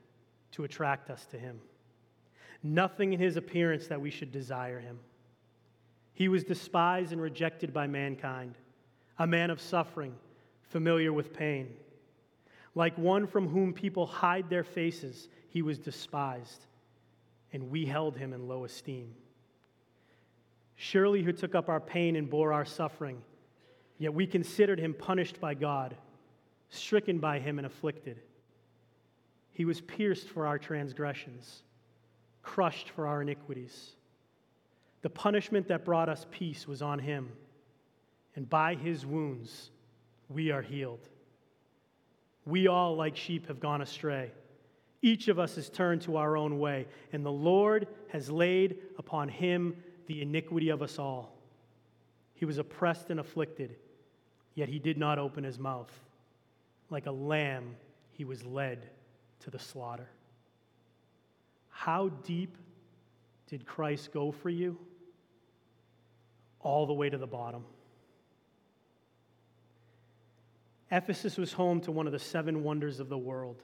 to 0.52 0.66
attract 0.66 1.10
us 1.10 1.26
to 1.28 1.40
him, 1.40 1.62
nothing 2.62 3.14
in 3.14 3.22
his 3.22 3.38
appearance 3.38 3.88
that 3.88 4.02
we 4.02 4.10
should 4.10 4.34
desire 4.34 4.82
him. 4.82 5.00
He 6.14 6.28
was 6.28 6.44
despised 6.44 7.14
and 7.14 7.22
rejected 7.22 7.74
by 7.74 7.88
mankind, 7.88 8.56
a 9.18 9.26
man 9.26 9.50
of 9.50 9.62
suffering, 9.62 10.14
familiar 10.64 11.14
with 11.14 11.32
pain. 11.32 11.70
Like 12.76 12.98
one 12.98 13.28
from 13.28 13.48
whom 13.48 13.72
people 13.72 14.06
hide 14.06 14.50
their 14.50 14.66
faces, 14.66 15.30
he 15.48 15.62
was 15.62 15.80
despised, 15.80 16.66
and 17.54 17.72
we 17.72 17.86
held 17.86 18.18
him 18.18 18.34
in 18.34 18.50
low 18.50 18.66
esteem. 18.66 19.16
Surely, 20.76 21.24
who 21.24 21.32
took 21.32 21.56
up 21.56 21.70
our 21.70 21.80
pain 21.80 22.18
and 22.18 22.30
bore 22.30 22.52
our 22.52 22.66
suffering, 22.66 23.22
yet 23.98 24.14
we 24.14 24.28
considered 24.28 24.82
him 24.82 24.94
punished 24.94 25.40
by 25.40 25.54
God, 25.54 25.96
stricken 26.69 27.19
by 27.19 27.39
him 27.39 27.60
and 27.60 27.65
afflicted. 27.65 28.19
He 29.54 29.65
was 29.65 29.82
pierced 29.82 30.30
for 30.30 30.45
our 30.47 30.60
transgressions, 30.60 31.63
crushed 32.43 32.89
for 32.89 33.08
our 33.08 33.21
iniquities. 33.21 33.95
The 35.01 35.10
punishment 35.10 35.67
that 35.69 35.86
brought 35.86 36.10
us 36.10 36.25
peace 36.32 36.67
was 36.67 36.82
on 36.82 36.99
him, 36.99 37.32
and 38.36 38.49
by 38.49 38.75
his 38.75 39.06
wounds 39.06 39.71
we 40.30 40.51
are 40.51 40.62
healed. 40.62 41.08
We 42.45 42.67
all, 42.67 42.95
like 42.95 43.15
sheep, 43.15 43.47
have 43.47 43.60
gone 43.60 43.82
astray. 43.82 44.32
Each 45.01 45.28
of 45.28 45.39
us 45.39 45.56
has 45.56 45.69
turned 45.69 46.01
to 46.04 46.17
our 46.17 46.36
own 46.36 46.60
way, 46.60 46.88
and 47.13 47.25
the 47.25 47.32
Lord 47.32 47.88
has 48.10 48.30
laid 48.30 48.78
upon 48.97 49.30
him 49.30 49.75
the 50.08 50.21
iniquity 50.21 50.69
of 50.69 50.82
us 50.82 50.99
all. 50.99 51.38
He 52.34 52.45
was 52.45 52.58
oppressed 52.58 53.10
and 53.10 53.19
afflicted, 53.19 53.75
yet 54.54 54.69
he 54.69 54.80
did 54.80 54.97
not 54.97 55.17
open 55.17 55.43
his 55.43 55.58
mouth. 55.58 55.91
Like 56.89 57.06
a 57.06 57.12
lamb, 57.12 57.76
he 58.12 58.26
was 58.26 58.43
led 58.45 58.89
to 59.41 59.50
the 59.50 59.60
slaughter. 59.60 60.08
How 61.69 62.10
deep 62.10 62.58
did 63.48 63.65
Christ 63.65 64.12
go 64.12 64.32
for 64.32 64.50
you? 64.50 64.78
All 66.62 66.86
the 66.86 66.93
way 66.93 67.10
to 67.10 67.17
the 67.17 67.28
bottom. 67.28 67.63
Ephesus 70.91 71.38
was 71.38 71.54
home 71.54 71.82
to 71.82 71.91
one 71.91 72.06
of 72.06 72.13
the 72.13 72.19
seven 72.19 72.63
wonders 72.63 73.00
of 73.00 73.10
the 73.10 73.17
world, 73.17 73.63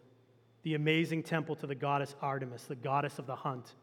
the 0.63 0.75
amazing 0.75 1.23
temple 1.23 1.55
to 1.55 1.67
the 1.67 1.75
goddess 1.75 2.15
Artemis, 2.21 2.63
the 2.63 2.75
goddess 2.75 3.19
of 3.19 3.27
the 3.27 3.35
hunt. 3.35 3.75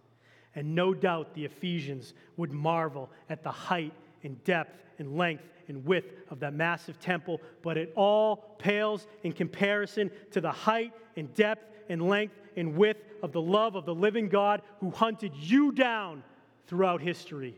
And 0.55 0.75
no 0.75 0.93
doubt 0.93 1.35
the 1.35 1.45
Ephesians 1.45 2.15
would 2.37 2.53
marvel 2.53 3.11
at 3.29 3.43
the 3.43 3.51
height 3.51 3.93
and 4.23 4.43
depth 4.45 4.83
and 4.99 5.17
length 5.17 5.45
and 5.69 5.85
width 5.85 6.15
of 6.31 6.41
that 6.41 6.55
massive 6.55 6.99
temple, 6.99 7.41
but 7.63 7.77
it 7.77 7.93
all 7.95 8.57
pales 8.59 9.07
in 9.23 9.33
comparison 9.33 10.11
to 10.31 10.41
the 10.41 10.51
height 10.51 10.93
and 11.17 11.33
depth 11.35 11.65
and 11.89 12.03
length 12.09 12.35
and 12.57 12.77
width 12.77 13.05
of 13.23 13.33
the 13.33 13.41
love 13.41 13.77
of 13.77 13.85
the 13.85 13.95
living 13.95 14.29
God 14.29 14.63
who 14.81 14.91
hunted 14.91 15.33
you 15.35 15.73
down 15.73 16.23
throughout 16.67 17.01
history. 17.01 17.55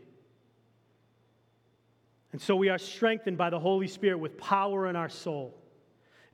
And 2.31 2.41
so 2.41 2.55
we 2.55 2.69
are 2.69 2.77
strengthened 2.77 3.37
by 3.37 3.49
the 3.49 3.59
Holy 3.59 3.87
Spirit 3.87 4.17
with 4.17 4.37
power 4.37 4.87
in 4.87 4.95
our 4.95 5.09
soul. 5.09 5.53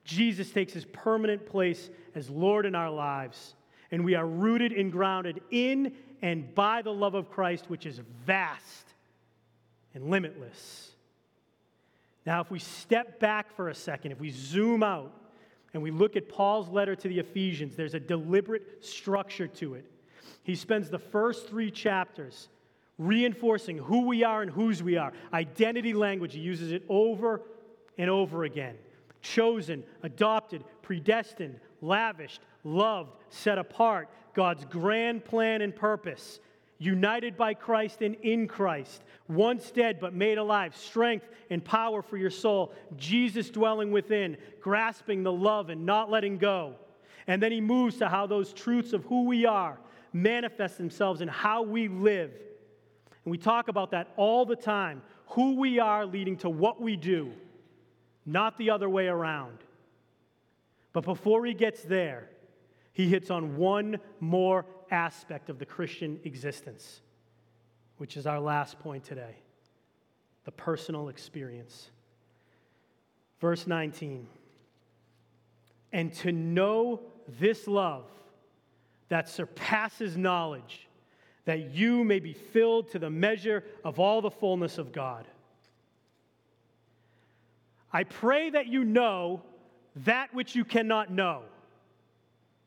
Jesus 0.04 0.50
takes 0.50 0.72
his 0.72 0.84
permanent 0.86 1.44
place 1.44 1.90
as 2.14 2.30
Lord 2.30 2.66
in 2.66 2.74
our 2.74 2.90
lives, 2.90 3.54
and 3.90 4.04
we 4.04 4.14
are 4.14 4.26
rooted 4.26 4.72
and 4.72 4.92
grounded 4.92 5.40
in 5.50 5.92
and 6.22 6.54
by 6.54 6.82
the 6.82 6.92
love 6.92 7.14
of 7.14 7.30
Christ, 7.30 7.68
which 7.68 7.84
is 7.84 8.00
vast 8.24 8.87
and 9.94 10.10
limitless. 10.10 10.92
Now, 12.26 12.40
if 12.40 12.50
we 12.50 12.58
step 12.58 13.20
back 13.20 13.54
for 13.56 13.68
a 13.68 13.74
second, 13.74 14.12
if 14.12 14.20
we 14.20 14.30
zoom 14.30 14.82
out, 14.82 15.12
and 15.74 15.82
we 15.82 15.90
look 15.90 16.16
at 16.16 16.28
Paul's 16.28 16.68
letter 16.68 16.96
to 16.96 17.08
the 17.08 17.18
Ephesians, 17.18 17.76
there's 17.76 17.94
a 17.94 18.00
deliberate 18.00 18.84
structure 18.84 19.46
to 19.46 19.74
it. 19.74 19.84
He 20.42 20.54
spends 20.54 20.88
the 20.88 20.98
first 20.98 21.48
three 21.48 21.70
chapters 21.70 22.48
reinforcing 22.98 23.78
who 23.78 24.06
we 24.06 24.24
are 24.24 24.42
and 24.42 24.50
whose 24.50 24.82
we 24.82 24.96
are. 24.96 25.12
Identity 25.32 25.92
language, 25.92 26.34
he 26.34 26.40
uses 26.40 26.72
it 26.72 26.84
over 26.88 27.42
and 27.96 28.10
over 28.10 28.44
again. 28.44 28.76
Chosen, 29.20 29.84
adopted, 30.02 30.64
predestined, 30.82 31.60
lavished, 31.80 32.40
loved, 32.64 33.12
set 33.28 33.58
apart, 33.58 34.08
God's 34.34 34.64
grand 34.64 35.24
plan 35.24 35.62
and 35.62 35.74
purpose 35.74 36.40
united 36.78 37.36
by 37.36 37.54
Christ 37.54 38.02
and 38.02 38.14
in 38.16 38.46
Christ, 38.46 39.02
once 39.28 39.70
dead 39.70 39.98
but 40.00 40.14
made 40.14 40.38
alive, 40.38 40.76
strength 40.76 41.28
and 41.50 41.64
power 41.64 42.02
for 42.02 42.16
your 42.16 42.30
soul, 42.30 42.72
Jesus 42.96 43.50
dwelling 43.50 43.90
within, 43.90 44.36
grasping 44.60 45.22
the 45.22 45.32
love 45.32 45.70
and 45.70 45.84
not 45.84 46.10
letting 46.10 46.38
go. 46.38 46.74
And 47.26 47.42
then 47.42 47.52
he 47.52 47.60
moves 47.60 47.98
to 47.98 48.08
how 48.08 48.26
those 48.26 48.52
truths 48.52 48.92
of 48.92 49.04
who 49.04 49.24
we 49.24 49.44
are 49.44 49.78
manifest 50.12 50.78
themselves 50.78 51.20
in 51.20 51.28
how 51.28 51.62
we 51.62 51.88
live. 51.88 52.30
And 53.24 53.30
we 53.30 53.38
talk 53.38 53.68
about 53.68 53.90
that 53.90 54.12
all 54.16 54.46
the 54.46 54.56
time 54.56 55.02
who 55.26 55.56
we 55.56 55.78
are 55.78 56.06
leading 56.06 56.36
to 56.38 56.48
what 56.48 56.80
we 56.80 56.96
do, 56.96 57.32
not 58.24 58.56
the 58.56 58.70
other 58.70 58.88
way 58.88 59.08
around. 59.08 59.58
But 60.92 61.04
before 61.04 61.44
he 61.44 61.52
gets 61.52 61.82
there, 61.82 62.30
he 62.92 63.08
hits 63.08 63.30
on 63.30 63.56
one 63.56 63.98
more 64.20 64.64
aspect 64.90 65.50
of 65.50 65.58
the 65.58 65.66
Christian 65.66 66.20
existence, 66.24 67.00
which 67.98 68.16
is 68.16 68.26
our 68.26 68.40
last 68.40 68.78
point 68.78 69.04
today 69.04 69.36
the 70.44 70.52
personal 70.52 71.10
experience. 71.10 71.90
Verse 73.38 73.66
19. 73.66 74.26
And 75.92 76.12
to 76.14 76.32
know 76.32 77.00
this 77.38 77.68
love 77.68 78.06
that 79.10 79.28
surpasses 79.28 80.16
knowledge, 80.16 80.88
that 81.44 81.74
you 81.74 82.02
may 82.02 82.18
be 82.18 82.32
filled 82.32 82.90
to 82.92 82.98
the 82.98 83.10
measure 83.10 83.62
of 83.84 83.98
all 83.98 84.22
the 84.22 84.30
fullness 84.30 84.78
of 84.78 84.90
God. 84.90 85.26
I 87.92 88.04
pray 88.04 88.50
that 88.50 88.66
you 88.66 88.84
know 88.84 89.42
that 89.96 90.32
which 90.34 90.54
you 90.54 90.64
cannot 90.64 91.10
know. 91.10 91.42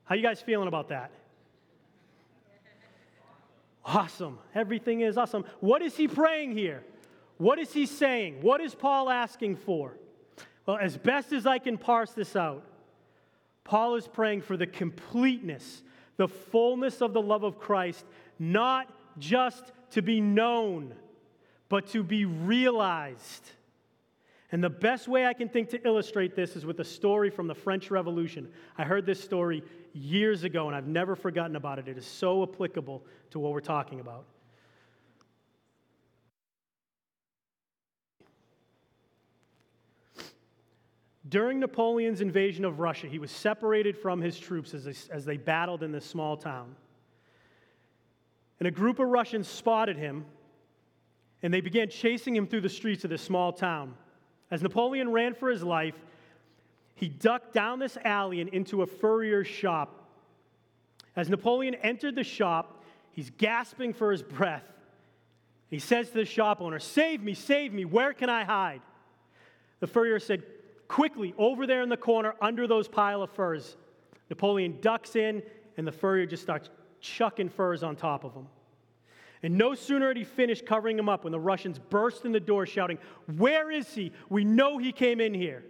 How 0.04 0.16
you 0.16 0.24
guys 0.24 0.42
feeling 0.42 0.68
about 0.68 0.90
that? 0.90 1.12
Awesome. 3.84 4.40
Everything 4.54 5.02
is 5.02 5.18
awesome. 5.18 5.44
What 5.60 5.82
is 5.82 5.98
he 5.98 6.08
praying 6.08 6.52
here? 6.52 6.84
What 7.38 7.58
is 7.58 7.74
he 7.74 7.86
saying? 7.86 8.42
What 8.42 8.62
is 8.62 8.76
Paul 8.76 9.10
asking 9.10 9.56
for? 9.56 9.98
Well, 10.66 10.78
as 10.78 10.98
best 10.98 11.34
as 11.34 11.48
I 11.48 11.58
can 11.58 11.78
parse 11.78 12.12
this 12.12 12.36
out, 12.36 12.64
Paul 13.64 13.96
is 13.96 14.08
praying 14.08 14.42
for 14.42 14.58
the 14.58 14.68
completeness, 14.68 15.82
the 16.18 16.28
fullness 16.28 17.02
of 17.02 17.14
the 17.14 17.22
love 17.22 17.44
of 17.44 17.60
Christ, 17.60 18.06
not 18.38 18.92
just 19.18 19.72
to 19.92 20.02
be 20.02 20.22
known, 20.22 20.94
but 21.70 21.88
to 21.88 22.04
be 22.04 22.26
realized. 22.26 23.50
And 24.52 24.62
the 24.62 24.70
best 24.70 25.08
way 25.08 25.26
I 25.26 25.34
can 25.34 25.48
think 25.48 25.70
to 25.70 25.88
illustrate 25.88 26.36
this 26.36 26.58
is 26.58 26.66
with 26.66 26.80
a 26.82 26.84
story 26.84 27.30
from 27.30 27.48
the 27.48 27.56
French 27.56 27.90
Revolution. 27.90 28.50
I 28.78 28.84
heard 28.84 29.06
this 29.06 29.22
story 29.22 29.64
years 29.94 30.44
ago 30.44 30.68
and 30.68 30.76
I've 30.76 30.88
never 30.88 31.16
forgotten 31.16 31.56
about 31.56 31.80
it. 31.80 31.88
It 31.88 31.98
is 31.98 32.06
so 32.06 32.44
applicable 32.44 33.06
to 33.32 33.40
what 33.40 33.54
we're 33.54 33.62
talking 33.62 34.02
about. 34.02 34.26
During 41.30 41.62
Napoleon's 41.62 42.20
invasion 42.20 42.66
of 42.66 42.80
Russia, 42.80 43.08
he 43.08 43.20
was 43.20 43.32
separated 43.32 43.98
from 43.98 44.20
his 44.20 44.38
troops 44.38 44.74
as 44.74 44.84
they, 44.84 44.96
as 45.14 45.24
they 45.24 45.38
battled 45.38 45.82
in 45.82 45.94
this 45.94 46.06
small 46.06 46.36
town. 46.36 46.76
And 48.60 48.68
a 48.68 48.72
group 48.72 49.00
of 49.00 49.08
Russians 49.08 49.48
spotted 49.48 49.96
him 49.96 50.26
and 51.42 51.54
they 51.54 51.62
began 51.62 51.90
chasing 51.90 52.36
him 52.36 52.48
through 52.48 52.62
the 52.62 52.70
streets 52.70 53.06
of 53.06 53.10
this 53.10 53.22
small 53.22 53.54
town. 53.54 53.96
As 54.52 54.62
Napoleon 54.62 55.12
ran 55.12 55.34
for 55.34 55.50
his 55.50 55.64
life, 55.64 55.96
he 56.94 57.08
ducked 57.08 57.54
down 57.54 57.80
this 57.80 57.98
alley 58.04 58.42
and 58.42 58.50
into 58.50 58.84
a 58.84 58.86
furrier's 58.86 59.48
shop. 59.48 60.10
As 61.16 61.30
Napoleon 61.30 61.76
entered 61.76 62.16
the 62.16 62.24
shop, 62.24 62.84
he's 63.14 63.32
gasping 63.38 63.94
for 63.94 64.12
his 64.12 64.22
breath. 64.22 64.66
He 65.70 65.80
says 65.80 66.10
to 66.10 66.16
the 66.16 66.26
shop 66.26 66.62
owner, 66.62 66.80
Save 66.80 67.24
me, 67.24 67.34
save 67.34 67.74
me, 67.74 67.86
where 67.86 68.14
can 68.14 68.30
I 68.30 68.44
hide? 68.44 68.82
The 69.80 69.88
furrier 69.88 70.20
said, 70.20 70.44
Quickly, 70.90 71.34
over 71.38 71.66
there 71.66 71.82
in 71.82 71.88
the 71.88 71.96
corner, 71.96 72.36
under 72.42 72.68
those 72.68 72.90
pile 72.90 73.24
of 73.24 73.32
furs. 73.32 73.78
Napoleon 74.30 74.78
ducks 74.82 75.16
in, 75.16 75.42
and 75.78 75.88
the 75.88 75.92
furrier 75.92 76.26
just 76.26 76.44
starts 76.44 76.70
chucking 77.00 77.48
furs 77.48 77.82
on 77.82 77.96
top 77.96 78.26
of 78.26 78.34
him. 78.34 78.48
And 79.44 79.58
no 79.58 79.74
sooner 79.74 80.08
had 80.10 80.18
he 80.18 80.24
finished 80.24 80.66
covering 80.66 81.00
him 81.00 81.10
up 81.10 81.24
when 81.24 81.32
the 81.32 81.40
Russians 81.40 81.80
burst 81.80 82.26
in 82.26 82.32
the 82.32 82.40
door 82.40 82.66
shouting, 82.66 83.00
Where 83.38 83.72
is 83.72 83.94
he? 83.94 84.12
We 84.30 84.44
know 84.44 84.78
he 84.78 84.92
came 84.92 85.20
in 85.20 85.34
here. 85.34 85.64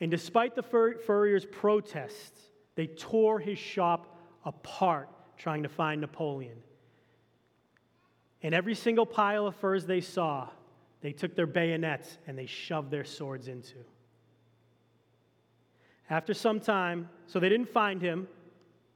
And 0.00 0.10
despite 0.10 0.54
the 0.54 0.62
fur- 0.62 0.96
furrier's 0.98 1.44
protests, 1.44 2.40
they 2.74 2.86
tore 2.86 3.38
his 3.38 3.58
shop 3.58 4.18
apart 4.44 5.08
trying 5.36 5.62
to 5.62 5.68
find 5.68 6.00
Napoleon. 6.00 6.56
And 8.42 8.54
every 8.54 8.74
single 8.74 9.06
pile 9.06 9.46
of 9.46 9.54
furs 9.56 9.86
they 9.86 10.00
saw, 10.00 10.48
they 11.00 11.12
took 11.12 11.36
their 11.36 11.46
bayonets 11.46 12.18
and 12.26 12.36
they 12.36 12.46
shoved 12.46 12.90
their 12.90 13.04
swords 13.04 13.46
into. 13.46 13.76
After 16.10 16.34
some 16.34 16.60
time, 16.60 17.08
so 17.26 17.38
they 17.38 17.48
didn't 17.48 17.68
find 17.68 18.02
him, 18.02 18.26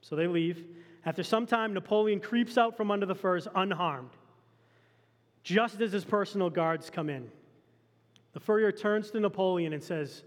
so 0.00 0.16
they 0.16 0.26
leave. 0.26 0.64
After 1.06 1.22
some 1.22 1.46
time, 1.46 1.72
Napoleon 1.72 2.18
creeps 2.18 2.58
out 2.58 2.76
from 2.76 2.90
under 2.90 3.06
the 3.06 3.14
furs 3.14 3.46
unharmed, 3.54 4.10
just 5.44 5.80
as 5.80 5.92
his 5.92 6.04
personal 6.04 6.50
guards 6.50 6.90
come 6.90 7.08
in. 7.08 7.30
The 8.32 8.40
furrier 8.40 8.72
turns 8.72 9.12
to 9.12 9.20
Napoleon 9.20 9.72
and 9.72 9.82
says, 9.82 10.24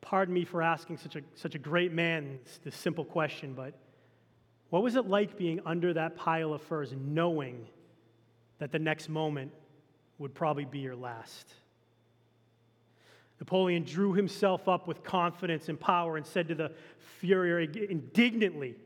Pardon 0.00 0.34
me 0.34 0.44
for 0.46 0.62
asking 0.62 0.96
such 0.96 1.16
a, 1.16 1.20
such 1.34 1.54
a 1.54 1.58
great 1.58 1.92
man 1.92 2.38
this 2.64 2.74
simple 2.74 3.04
question, 3.04 3.52
but 3.52 3.74
what 4.70 4.82
was 4.82 4.96
it 4.96 5.06
like 5.06 5.36
being 5.36 5.60
under 5.66 5.92
that 5.92 6.16
pile 6.16 6.54
of 6.54 6.62
furs, 6.62 6.94
knowing 6.98 7.66
that 8.58 8.72
the 8.72 8.78
next 8.78 9.10
moment 9.10 9.52
would 10.18 10.34
probably 10.34 10.64
be 10.64 10.78
your 10.78 10.96
last? 10.96 11.52
Napoleon 13.38 13.84
drew 13.84 14.14
himself 14.14 14.66
up 14.66 14.88
with 14.88 15.04
confidence 15.04 15.68
and 15.68 15.78
power 15.78 16.16
and 16.16 16.24
said 16.24 16.48
to 16.48 16.54
the 16.54 16.72
furrier 17.20 17.60
indignantly, 17.60 18.76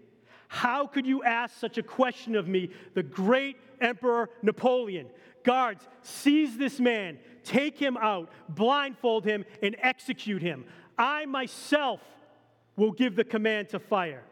how 0.49 0.87
could 0.87 1.07
you 1.07 1.23
ask 1.23 1.59
such 1.59 1.79
a 1.79 1.83
question 1.83 2.37
of 2.37 2.47
me, 2.49 2.71
the 2.95 3.03
great 3.03 3.57
Emperor 3.81 4.31
Napoleon? 4.43 5.07
Guards, 5.43 5.87
seize 6.03 6.57
this 6.57 6.81
man, 6.81 7.19
take 7.45 7.79
him 7.79 7.97
out, 7.97 8.31
blindfold 8.49 9.25
him, 9.25 9.45
and 9.63 9.77
execute 9.81 10.43
him. 10.43 10.65
I 10.99 11.27
myself 11.27 12.01
will 12.77 12.93
give 12.93 13.17
the 13.17 13.25
command 13.25 13.71
to 13.71 13.79
fire. 13.79 14.23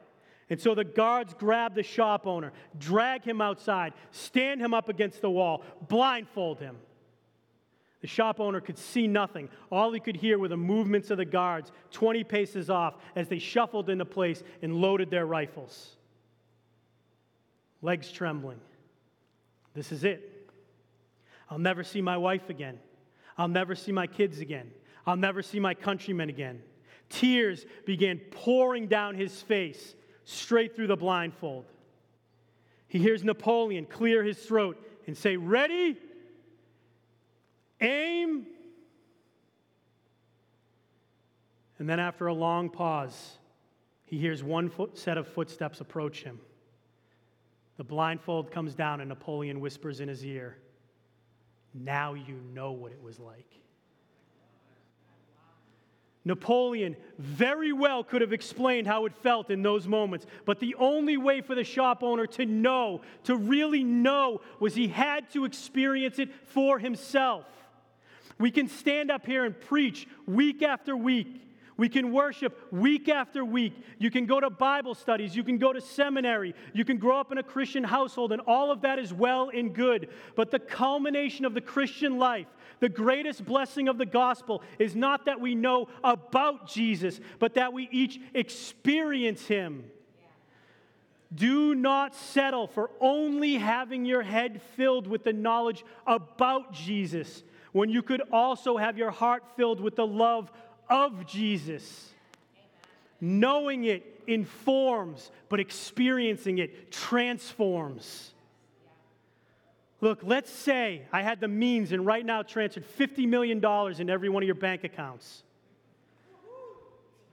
And 0.50 0.60
so 0.60 0.74
the 0.74 0.84
guards 0.84 1.34
grab 1.34 1.74
the 1.74 1.82
shop 1.82 2.26
owner, 2.26 2.52
drag 2.78 3.24
him 3.24 3.40
outside, 3.40 3.94
stand 4.10 4.60
him 4.60 4.74
up 4.74 4.88
against 4.88 5.20
the 5.20 5.30
wall, 5.30 5.62
blindfold 5.88 6.58
him. 6.58 6.76
The 8.02 8.06
shop 8.08 8.38
owner 8.38 8.60
could 8.60 8.76
see 8.76 9.06
nothing. 9.06 9.48
All 9.72 9.90
he 9.92 10.00
could 10.00 10.16
hear 10.16 10.38
were 10.38 10.48
the 10.48 10.56
movements 10.58 11.10
of 11.10 11.16
the 11.16 11.24
guards 11.24 11.72
20 11.92 12.22
paces 12.24 12.68
off 12.68 12.96
as 13.16 13.28
they 13.28 13.38
shuffled 13.38 13.88
into 13.88 14.04
place 14.04 14.42
and 14.60 14.74
loaded 14.74 15.10
their 15.10 15.24
rifles 15.24 15.96
legs 17.84 18.10
trembling. 18.10 18.58
This 19.74 19.92
is 19.92 20.04
it. 20.04 20.50
I'll 21.50 21.58
never 21.58 21.84
see 21.84 22.00
my 22.00 22.16
wife 22.16 22.48
again. 22.48 22.78
I'll 23.36 23.46
never 23.48 23.74
see 23.74 23.92
my 23.92 24.06
kids 24.06 24.40
again. 24.40 24.70
I'll 25.06 25.16
never 25.16 25.42
see 25.42 25.60
my 25.60 25.74
countrymen 25.74 26.30
again. 26.30 26.62
Tears 27.10 27.66
began 27.84 28.18
pouring 28.30 28.86
down 28.86 29.16
his 29.16 29.42
face, 29.42 29.94
straight 30.24 30.74
through 30.74 30.86
the 30.86 30.96
blindfold. 30.96 31.66
He 32.88 32.98
hears 32.98 33.22
Napoleon 33.22 33.84
clear 33.84 34.24
his 34.24 34.38
throat 34.38 34.82
and 35.06 35.14
say, 35.14 35.36
Ready? 35.36 35.98
Aim. 37.82 38.46
And 41.78 41.86
then, 41.86 42.00
after 42.00 42.28
a 42.28 42.32
long 42.32 42.70
pause, 42.70 43.36
he 44.06 44.16
hears 44.16 44.42
one 44.42 44.70
foot, 44.70 44.96
set 44.96 45.18
of 45.18 45.28
footsteps 45.28 45.82
approach 45.82 46.22
him. 46.22 46.40
The 47.76 47.84
blindfold 47.84 48.50
comes 48.50 48.74
down, 48.74 49.00
and 49.00 49.08
Napoleon 49.08 49.60
whispers 49.60 50.00
in 50.00 50.08
his 50.08 50.24
ear, 50.24 50.56
Now 51.72 52.14
you 52.14 52.40
know 52.52 52.72
what 52.72 52.92
it 52.92 53.02
was 53.02 53.18
like. 53.18 53.50
Napoleon 56.26 56.96
very 57.18 57.72
well 57.72 58.02
could 58.02 58.22
have 58.22 58.32
explained 58.32 58.86
how 58.86 59.04
it 59.04 59.14
felt 59.16 59.50
in 59.50 59.62
those 59.62 59.86
moments, 59.86 60.26
but 60.46 60.58
the 60.58 60.74
only 60.76 61.18
way 61.18 61.42
for 61.42 61.54
the 61.54 61.64
shop 61.64 62.02
owner 62.02 62.26
to 62.26 62.46
know, 62.46 63.02
to 63.24 63.36
really 63.36 63.84
know, 63.84 64.40
was 64.58 64.74
he 64.74 64.88
had 64.88 65.30
to 65.32 65.44
experience 65.44 66.18
it 66.18 66.32
for 66.46 66.78
himself. 66.78 67.44
We 68.38 68.50
can 68.50 68.68
stand 68.68 69.10
up 69.10 69.26
here 69.26 69.44
and 69.44 69.58
preach 69.60 70.08
week 70.26 70.62
after 70.62 70.96
week 70.96 71.42
we 71.76 71.88
can 71.88 72.12
worship 72.12 72.56
week 72.72 73.08
after 73.08 73.44
week. 73.44 73.74
You 73.98 74.10
can 74.10 74.26
go 74.26 74.38
to 74.38 74.48
Bible 74.48 74.94
studies. 74.94 75.34
You 75.34 75.42
can 75.42 75.58
go 75.58 75.72
to 75.72 75.80
seminary. 75.80 76.54
You 76.72 76.84
can 76.84 76.98
grow 76.98 77.18
up 77.18 77.32
in 77.32 77.38
a 77.38 77.42
Christian 77.42 77.82
household, 77.82 78.32
and 78.32 78.40
all 78.42 78.70
of 78.70 78.82
that 78.82 78.98
is 78.98 79.12
well 79.12 79.50
and 79.52 79.74
good. 79.74 80.08
But 80.36 80.50
the 80.50 80.60
culmination 80.60 81.44
of 81.44 81.54
the 81.54 81.60
Christian 81.60 82.18
life, 82.18 82.46
the 82.78 82.88
greatest 82.88 83.44
blessing 83.44 83.88
of 83.88 83.98
the 83.98 84.06
gospel, 84.06 84.62
is 84.78 84.94
not 84.94 85.24
that 85.24 85.40
we 85.40 85.54
know 85.56 85.88
about 86.04 86.68
Jesus, 86.68 87.20
but 87.40 87.54
that 87.54 87.72
we 87.72 87.88
each 87.90 88.20
experience 88.34 89.46
him. 89.46 89.84
Do 91.34 91.74
not 91.74 92.14
settle 92.14 92.68
for 92.68 92.90
only 93.00 93.54
having 93.54 94.04
your 94.04 94.22
head 94.22 94.62
filled 94.76 95.08
with 95.08 95.24
the 95.24 95.32
knowledge 95.32 95.84
about 96.06 96.72
Jesus 96.72 97.42
when 97.74 97.90
you 97.90 98.02
could 98.02 98.22
also 98.30 98.76
have 98.76 98.96
your 98.96 99.10
heart 99.10 99.42
filled 99.56 99.80
with 99.80 99.96
the 99.96 100.06
love 100.06 100.52
of 100.88 101.26
Jesus. 101.26 102.10
Amen. 102.54 103.40
Knowing 103.40 103.84
it 103.84 104.22
informs, 104.26 105.30
but 105.48 105.60
experiencing 105.60 106.58
it 106.58 106.90
transforms. 106.90 108.32
Look, 110.00 110.20
let's 110.22 110.50
say 110.50 111.02
I 111.12 111.22
had 111.22 111.40
the 111.40 111.48
means 111.48 111.92
and 111.92 112.04
right 112.04 112.24
now 112.24 112.42
transferred 112.42 112.84
$50 112.98 113.26
million 113.26 113.64
in 114.00 114.10
every 114.10 114.28
one 114.28 114.42
of 114.42 114.46
your 114.46 114.54
bank 114.54 114.84
accounts. 114.84 115.42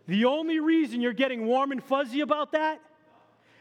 The 0.08 0.26
only 0.26 0.60
reason 0.60 1.02
you're 1.02 1.14
getting 1.14 1.46
warm 1.46 1.72
and 1.72 1.84
fuzzy 1.84 2.22
about 2.22 2.54
that 2.54 2.82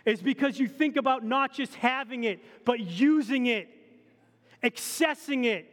is 0.05 0.21
because 0.23 0.59
you 0.59 0.69
think 0.69 0.97
about 0.97 1.25
not 1.25 1.53
just 1.53 1.75
having 1.75 2.25
it, 2.25 2.41
but 2.65 2.81
using 2.81 3.47
it, 3.47 3.69
accessing 4.63 5.45
it. 5.45 5.67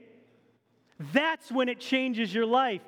That's 1.14 1.52
when 1.52 1.70
it 1.70 1.80
changes 1.80 2.34
your 2.34 2.46
life. 2.46 2.82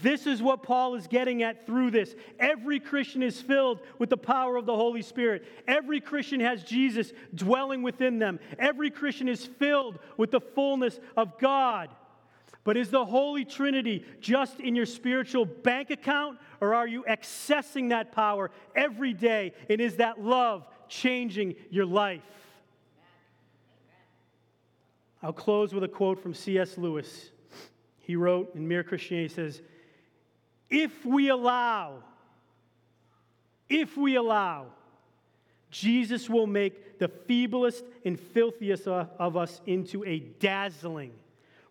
This 0.00 0.26
is 0.26 0.40
what 0.40 0.62
Paul 0.62 0.94
is 0.94 1.06
getting 1.06 1.42
at 1.42 1.66
through 1.66 1.90
this. 1.90 2.14
Every 2.38 2.80
Christian 2.80 3.22
is 3.22 3.40
filled 3.40 3.80
with 3.98 4.10
the 4.10 4.16
power 4.16 4.56
of 4.56 4.64
the 4.64 4.74
Holy 4.74 5.02
Spirit. 5.02 5.44
Every 5.66 6.00
Christian 6.00 6.40
has 6.40 6.62
Jesus 6.62 7.12
dwelling 7.34 7.82
within 7.82 8.18
them. 8.18 8.38
Every 8.58 8.90
Christian 8.90 9.28
is 9.28 9.44
filled 9.44 9.98
with 10.16 10.30
the 10.30 10.40
fullness 10.40 10.98
of 11.16 11.38
God. 11.38 11.90
But 12.64 12.76
is 12.76 12.90
the 12.90 13.04
Holy 13.04 13.44
Trinity 13.44 14.04
just 14.20 14.60
in 14.60 14.76
your 14.76 14.86
spiritual 14.86 15.44
bank 15.44 15.90
account, 15.90 16.38
or 16.60 16.74
are 16.74 16.86
you 16.86 17.04
accessing 17.08 17.88
that 17.88 18.12
power 18.12 18.52
every 18.76 19.12
day? 19.12 19.52
And 19.68 19.80
is 19.80 19.96
that 19.96 20.22
love 20.22 20.64
changing 20.88 21.56
your 21.70 21.86
life? 21.86 22.22
I'll 25.24 25.32
close 25.32 25.74
with 25.74 25.84
a 25.84 25.88
quote 25.88 26.22
from 26.22 26.34
C.S. 26.34 26.78
Lewis. 26.78 27.30
He 27.98 28.16
wrote 28.16 28.54
in 28.54 28.66
Mere 28.66 28.84
Christianity, 28.84 29.28
he 29.28 29.34
says, 29.34 29.62
if 30.72 31.04
we 31.04 31.28
allow, 31.28 31.98
if 33.68 33.96
we 33.96 34.16
allow, 34.16 34.66
Jesus 35.70 36.28
will 36.28 36.46
make 36.46 36.98
the 36.98 37.08
feeblest 37.08 37.82
and 38.04 38.18
filthiest 38.18 38.88
of 38.88 39.36
us 39.36 39.60
into 39.66 40.02
a 40.04 40.18
dazzling, 40.18 41.12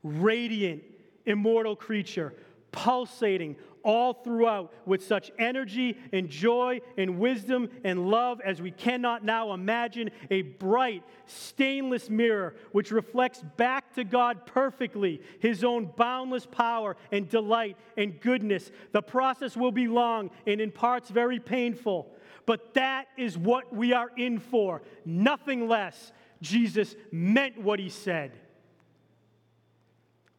radiant, 0.03 0.83
immortal 1.25 1.75
creature, 1.75 2.33
pulsating 2.71 3.55
all 3.83 4.13
throughout 4.13 4.73
with 4.85 5.03
such 5.05 5.31
energy 5.39 5.97
and 6.11 6.29
joy 6.29 6.81
and 6.97 7.19
wisdom 7.19 7.69
and 7.83 8.09
love 8.09 8.41
as 8.41 8.61
we 8.61 8.71
cannot 8.71 9.23
now 9.23 9.53
imagine, 9.53 10.11
a 10.29 10.41
bright, 10.41 11.03
stainless 11.25 12.09
mirror 12.09 12.55
which 12.71 12.91
reflects 12.91 13.43
back 13.57 13.93
to 13.95 14.03
God 14.03 14.45
perfectly 14.45 15.21
his 15.39 15.63
own 15.63 15.91
boundless 15.95 16.45
power 16.45 16.95
and 17.11 17.29
delight 17.29 17.77
and 17.97 18.19
goodness. 18.21 18.71
The 18.91 19.01
process 19.01 19.55
will 19.57 19.71
be 19.71 19.87
long 19.87 20.31
and 20.45 20.61
in 20.61 20.71
parts 20.71 21.09
very 21.09 21.39
painful, 21.39 22.11
but 22.45 22.73
that 22.75 23.07
is 23.17 23.37
what 23.37 23.73
we 23.73 23.93
are 23.93 24.11
in 24.17 24.39
for, 24.39 24.81
nothing 25.05 25.67
less. 25.67 26.11
Jesus 26.41 26.95
meant 27.11 27.61
what 27.61 27.79
he 27.79 27.89
said. 27.89 28.31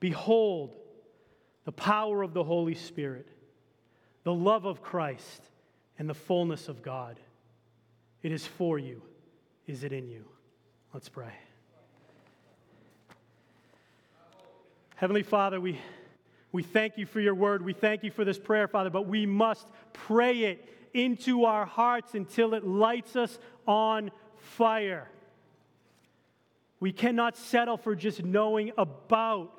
Behold, 0.00 0.74
the 1.64 1.72
power 1.72 2.22
of 2.22 2.34
the 2.34 2.42
Holy 2.42 2.74
Spirit 2.74 3.28
the 4.24 4.32
love 4.32 4.64
of 4.64 4.82
Christ, 4.82 5.42
and 5.98 6.08
the 6.08 6.14
fullness 6.14 6.68
of 6.68 6.82
God. 6.82 7.18
It 8.22 8.32
is 8.32 8.46
for 8.46 8.78
you. 8.78 9.02
Is 9.66 9.84
it 9.84 9.92
in 9.92 10.08
you? 10.08 10.24
Let's 10.94 11.08
pray. 11.08 11.32
Heavenly 14.96 15.22
Father, 15.22 15.60
we, 15.60 15.80
we 16.52 16.62
thank 16.62 16.96
you 16.96 17.06
for 17.06 17.20
your 17.20 17.34
word. 17.34 17.64
We 17.64 17.72
thank 17.72 18.04
you 18.04 18.10
for 18.10 18.24
this 18.24 18.38
prayer, 18.38 18.68
Father, 18.68 18.90
but 18.90 19.06
we 19.06 19.26
must 19.26 19.66
pray 19.92 20.44
it 20.44 20.68
into 20.94 21.44
our 21.44 21.64
hearts 21.64 22.14
until 22.14 22.54
it 22.54 22.64
lights 22.64 23.16
us 23.16 23.38
on 23.66 24.10
fire. 24.36 25.08
We 26.78 26.92
cannot 26.92 27.36
settle 27.36 27.76
for 27.76 27.94
just 27.94 28.24
knowing 28.24 28.72
about 28.76 29.52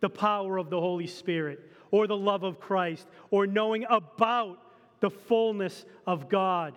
the 0.00 0.10
power 0.10 0.56
of 0.56 0.70
the 0.70 0.80
Holy 0.80 1.06
Spirit 1.06 1.69
or 1.90 2.06
the 2.06 2.16
love 2.16 2.42
of 2.42 2.60
Christ 2.60 3.06
or 3.30 3.46
knowing 3.46 3.84
about 3.88 4.58
the 5.00 5.10
fullness 5.10 5.84
of 6.06 6.28
God. 6.28 6.74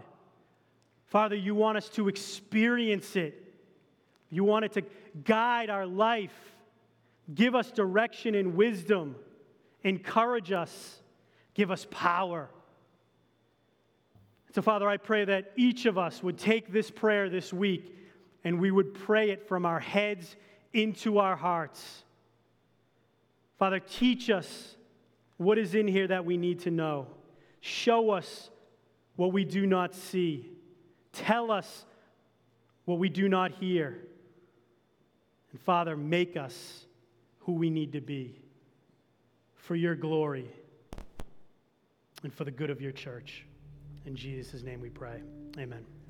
Father, 1.05 1.35
you 1.35 1.53
want 1.53 1.77
us 1.77 1.89
to 1.89 2.07
experience 2.07 3.15
it. 3.15 3.39
You 4.29 4.43
want 4.43 4.65
it 4.65 4.73
to 4.73 4.83
guide 5.23 5.69
our 5.69 5.85
life, 5.85 6.33
give 7.33 7.53
us 7.53 7.71
direction 7.71 8.33
and 8.33 8.55
wisdom, 8.55 9.15
encourage 9.83 10.51
us, 10.51 11.01
give 11.53 11.69
us 11.69 11.85
power. 11.91 12.49
So, 14.55 14.61
Father, 14.61 14.87
I 14.87 14.97
pray 14.97 15.25
that 15.25 15.51
each 15.55 15.85
of 15.85 15.97
us 15.97 16.23
would 16.23 16.37
take 16.37 16.71
this 16.71 16.89
prayer 16.89 17.29
this 17.29 17.53
week 17.53 17.95
and 18.43 18.59
we 18.59 18.71
would 18.71 18.93
pray 18.93 19.29
it 19.29 19.47
from 19.47 19.65
our 19.65 19.79
heads 19.79 20.35
into 20.73 21.19
our 21.19 21.35
hearts. 21.35 22.03
Father, 23.57 23.79
teach 23.79 24.29
us 24.29 24.75
what 25.37 25.57
is 25.57 25.75
in 25.75 25.87
here 25.87 26.07
that 26.07 26.25
we 26.25 26.37
need 26.37 26.59
to 26.61 26.71
know. 26.71 27.07
Show 27.61 28.11
us 28.11 28.49
what 29.15 29.31
we 29.31 29.45
do 29.45 29.65
not 29.65 29.93
see. 29.93 30.49
Tell 31.11 31.51
us 31.51 31.85
what 32.85 32.99
we 32.99 33.09
do 33.09 33.29
not 33.29 33.51
hear. 33.51 33.97
And 35.51 35.61
Father, 35.61 35.95
make 35.95 36.35
us 36.35 36.85
who 37.39 37.53
we 37.53 37.69
need 37.69 37.93
to 37.93 38.01
be 38.01 38.39
for 39.55 39.75
your 39.75 39.95
glory 39.95 40.49
and 42.23 42.33
for 42.33 42.43
the 42.43 42.51
good 42.51 42.69
of 42.69 42.81
your 42.81 42.91
church. 42.91 43.45
In 44.05 44.15
Jesus' 44.15 44.63
name 44.63 44.81
we 44.81 44.89
pray. 44.89 45.21
Amen. 45.57 46.02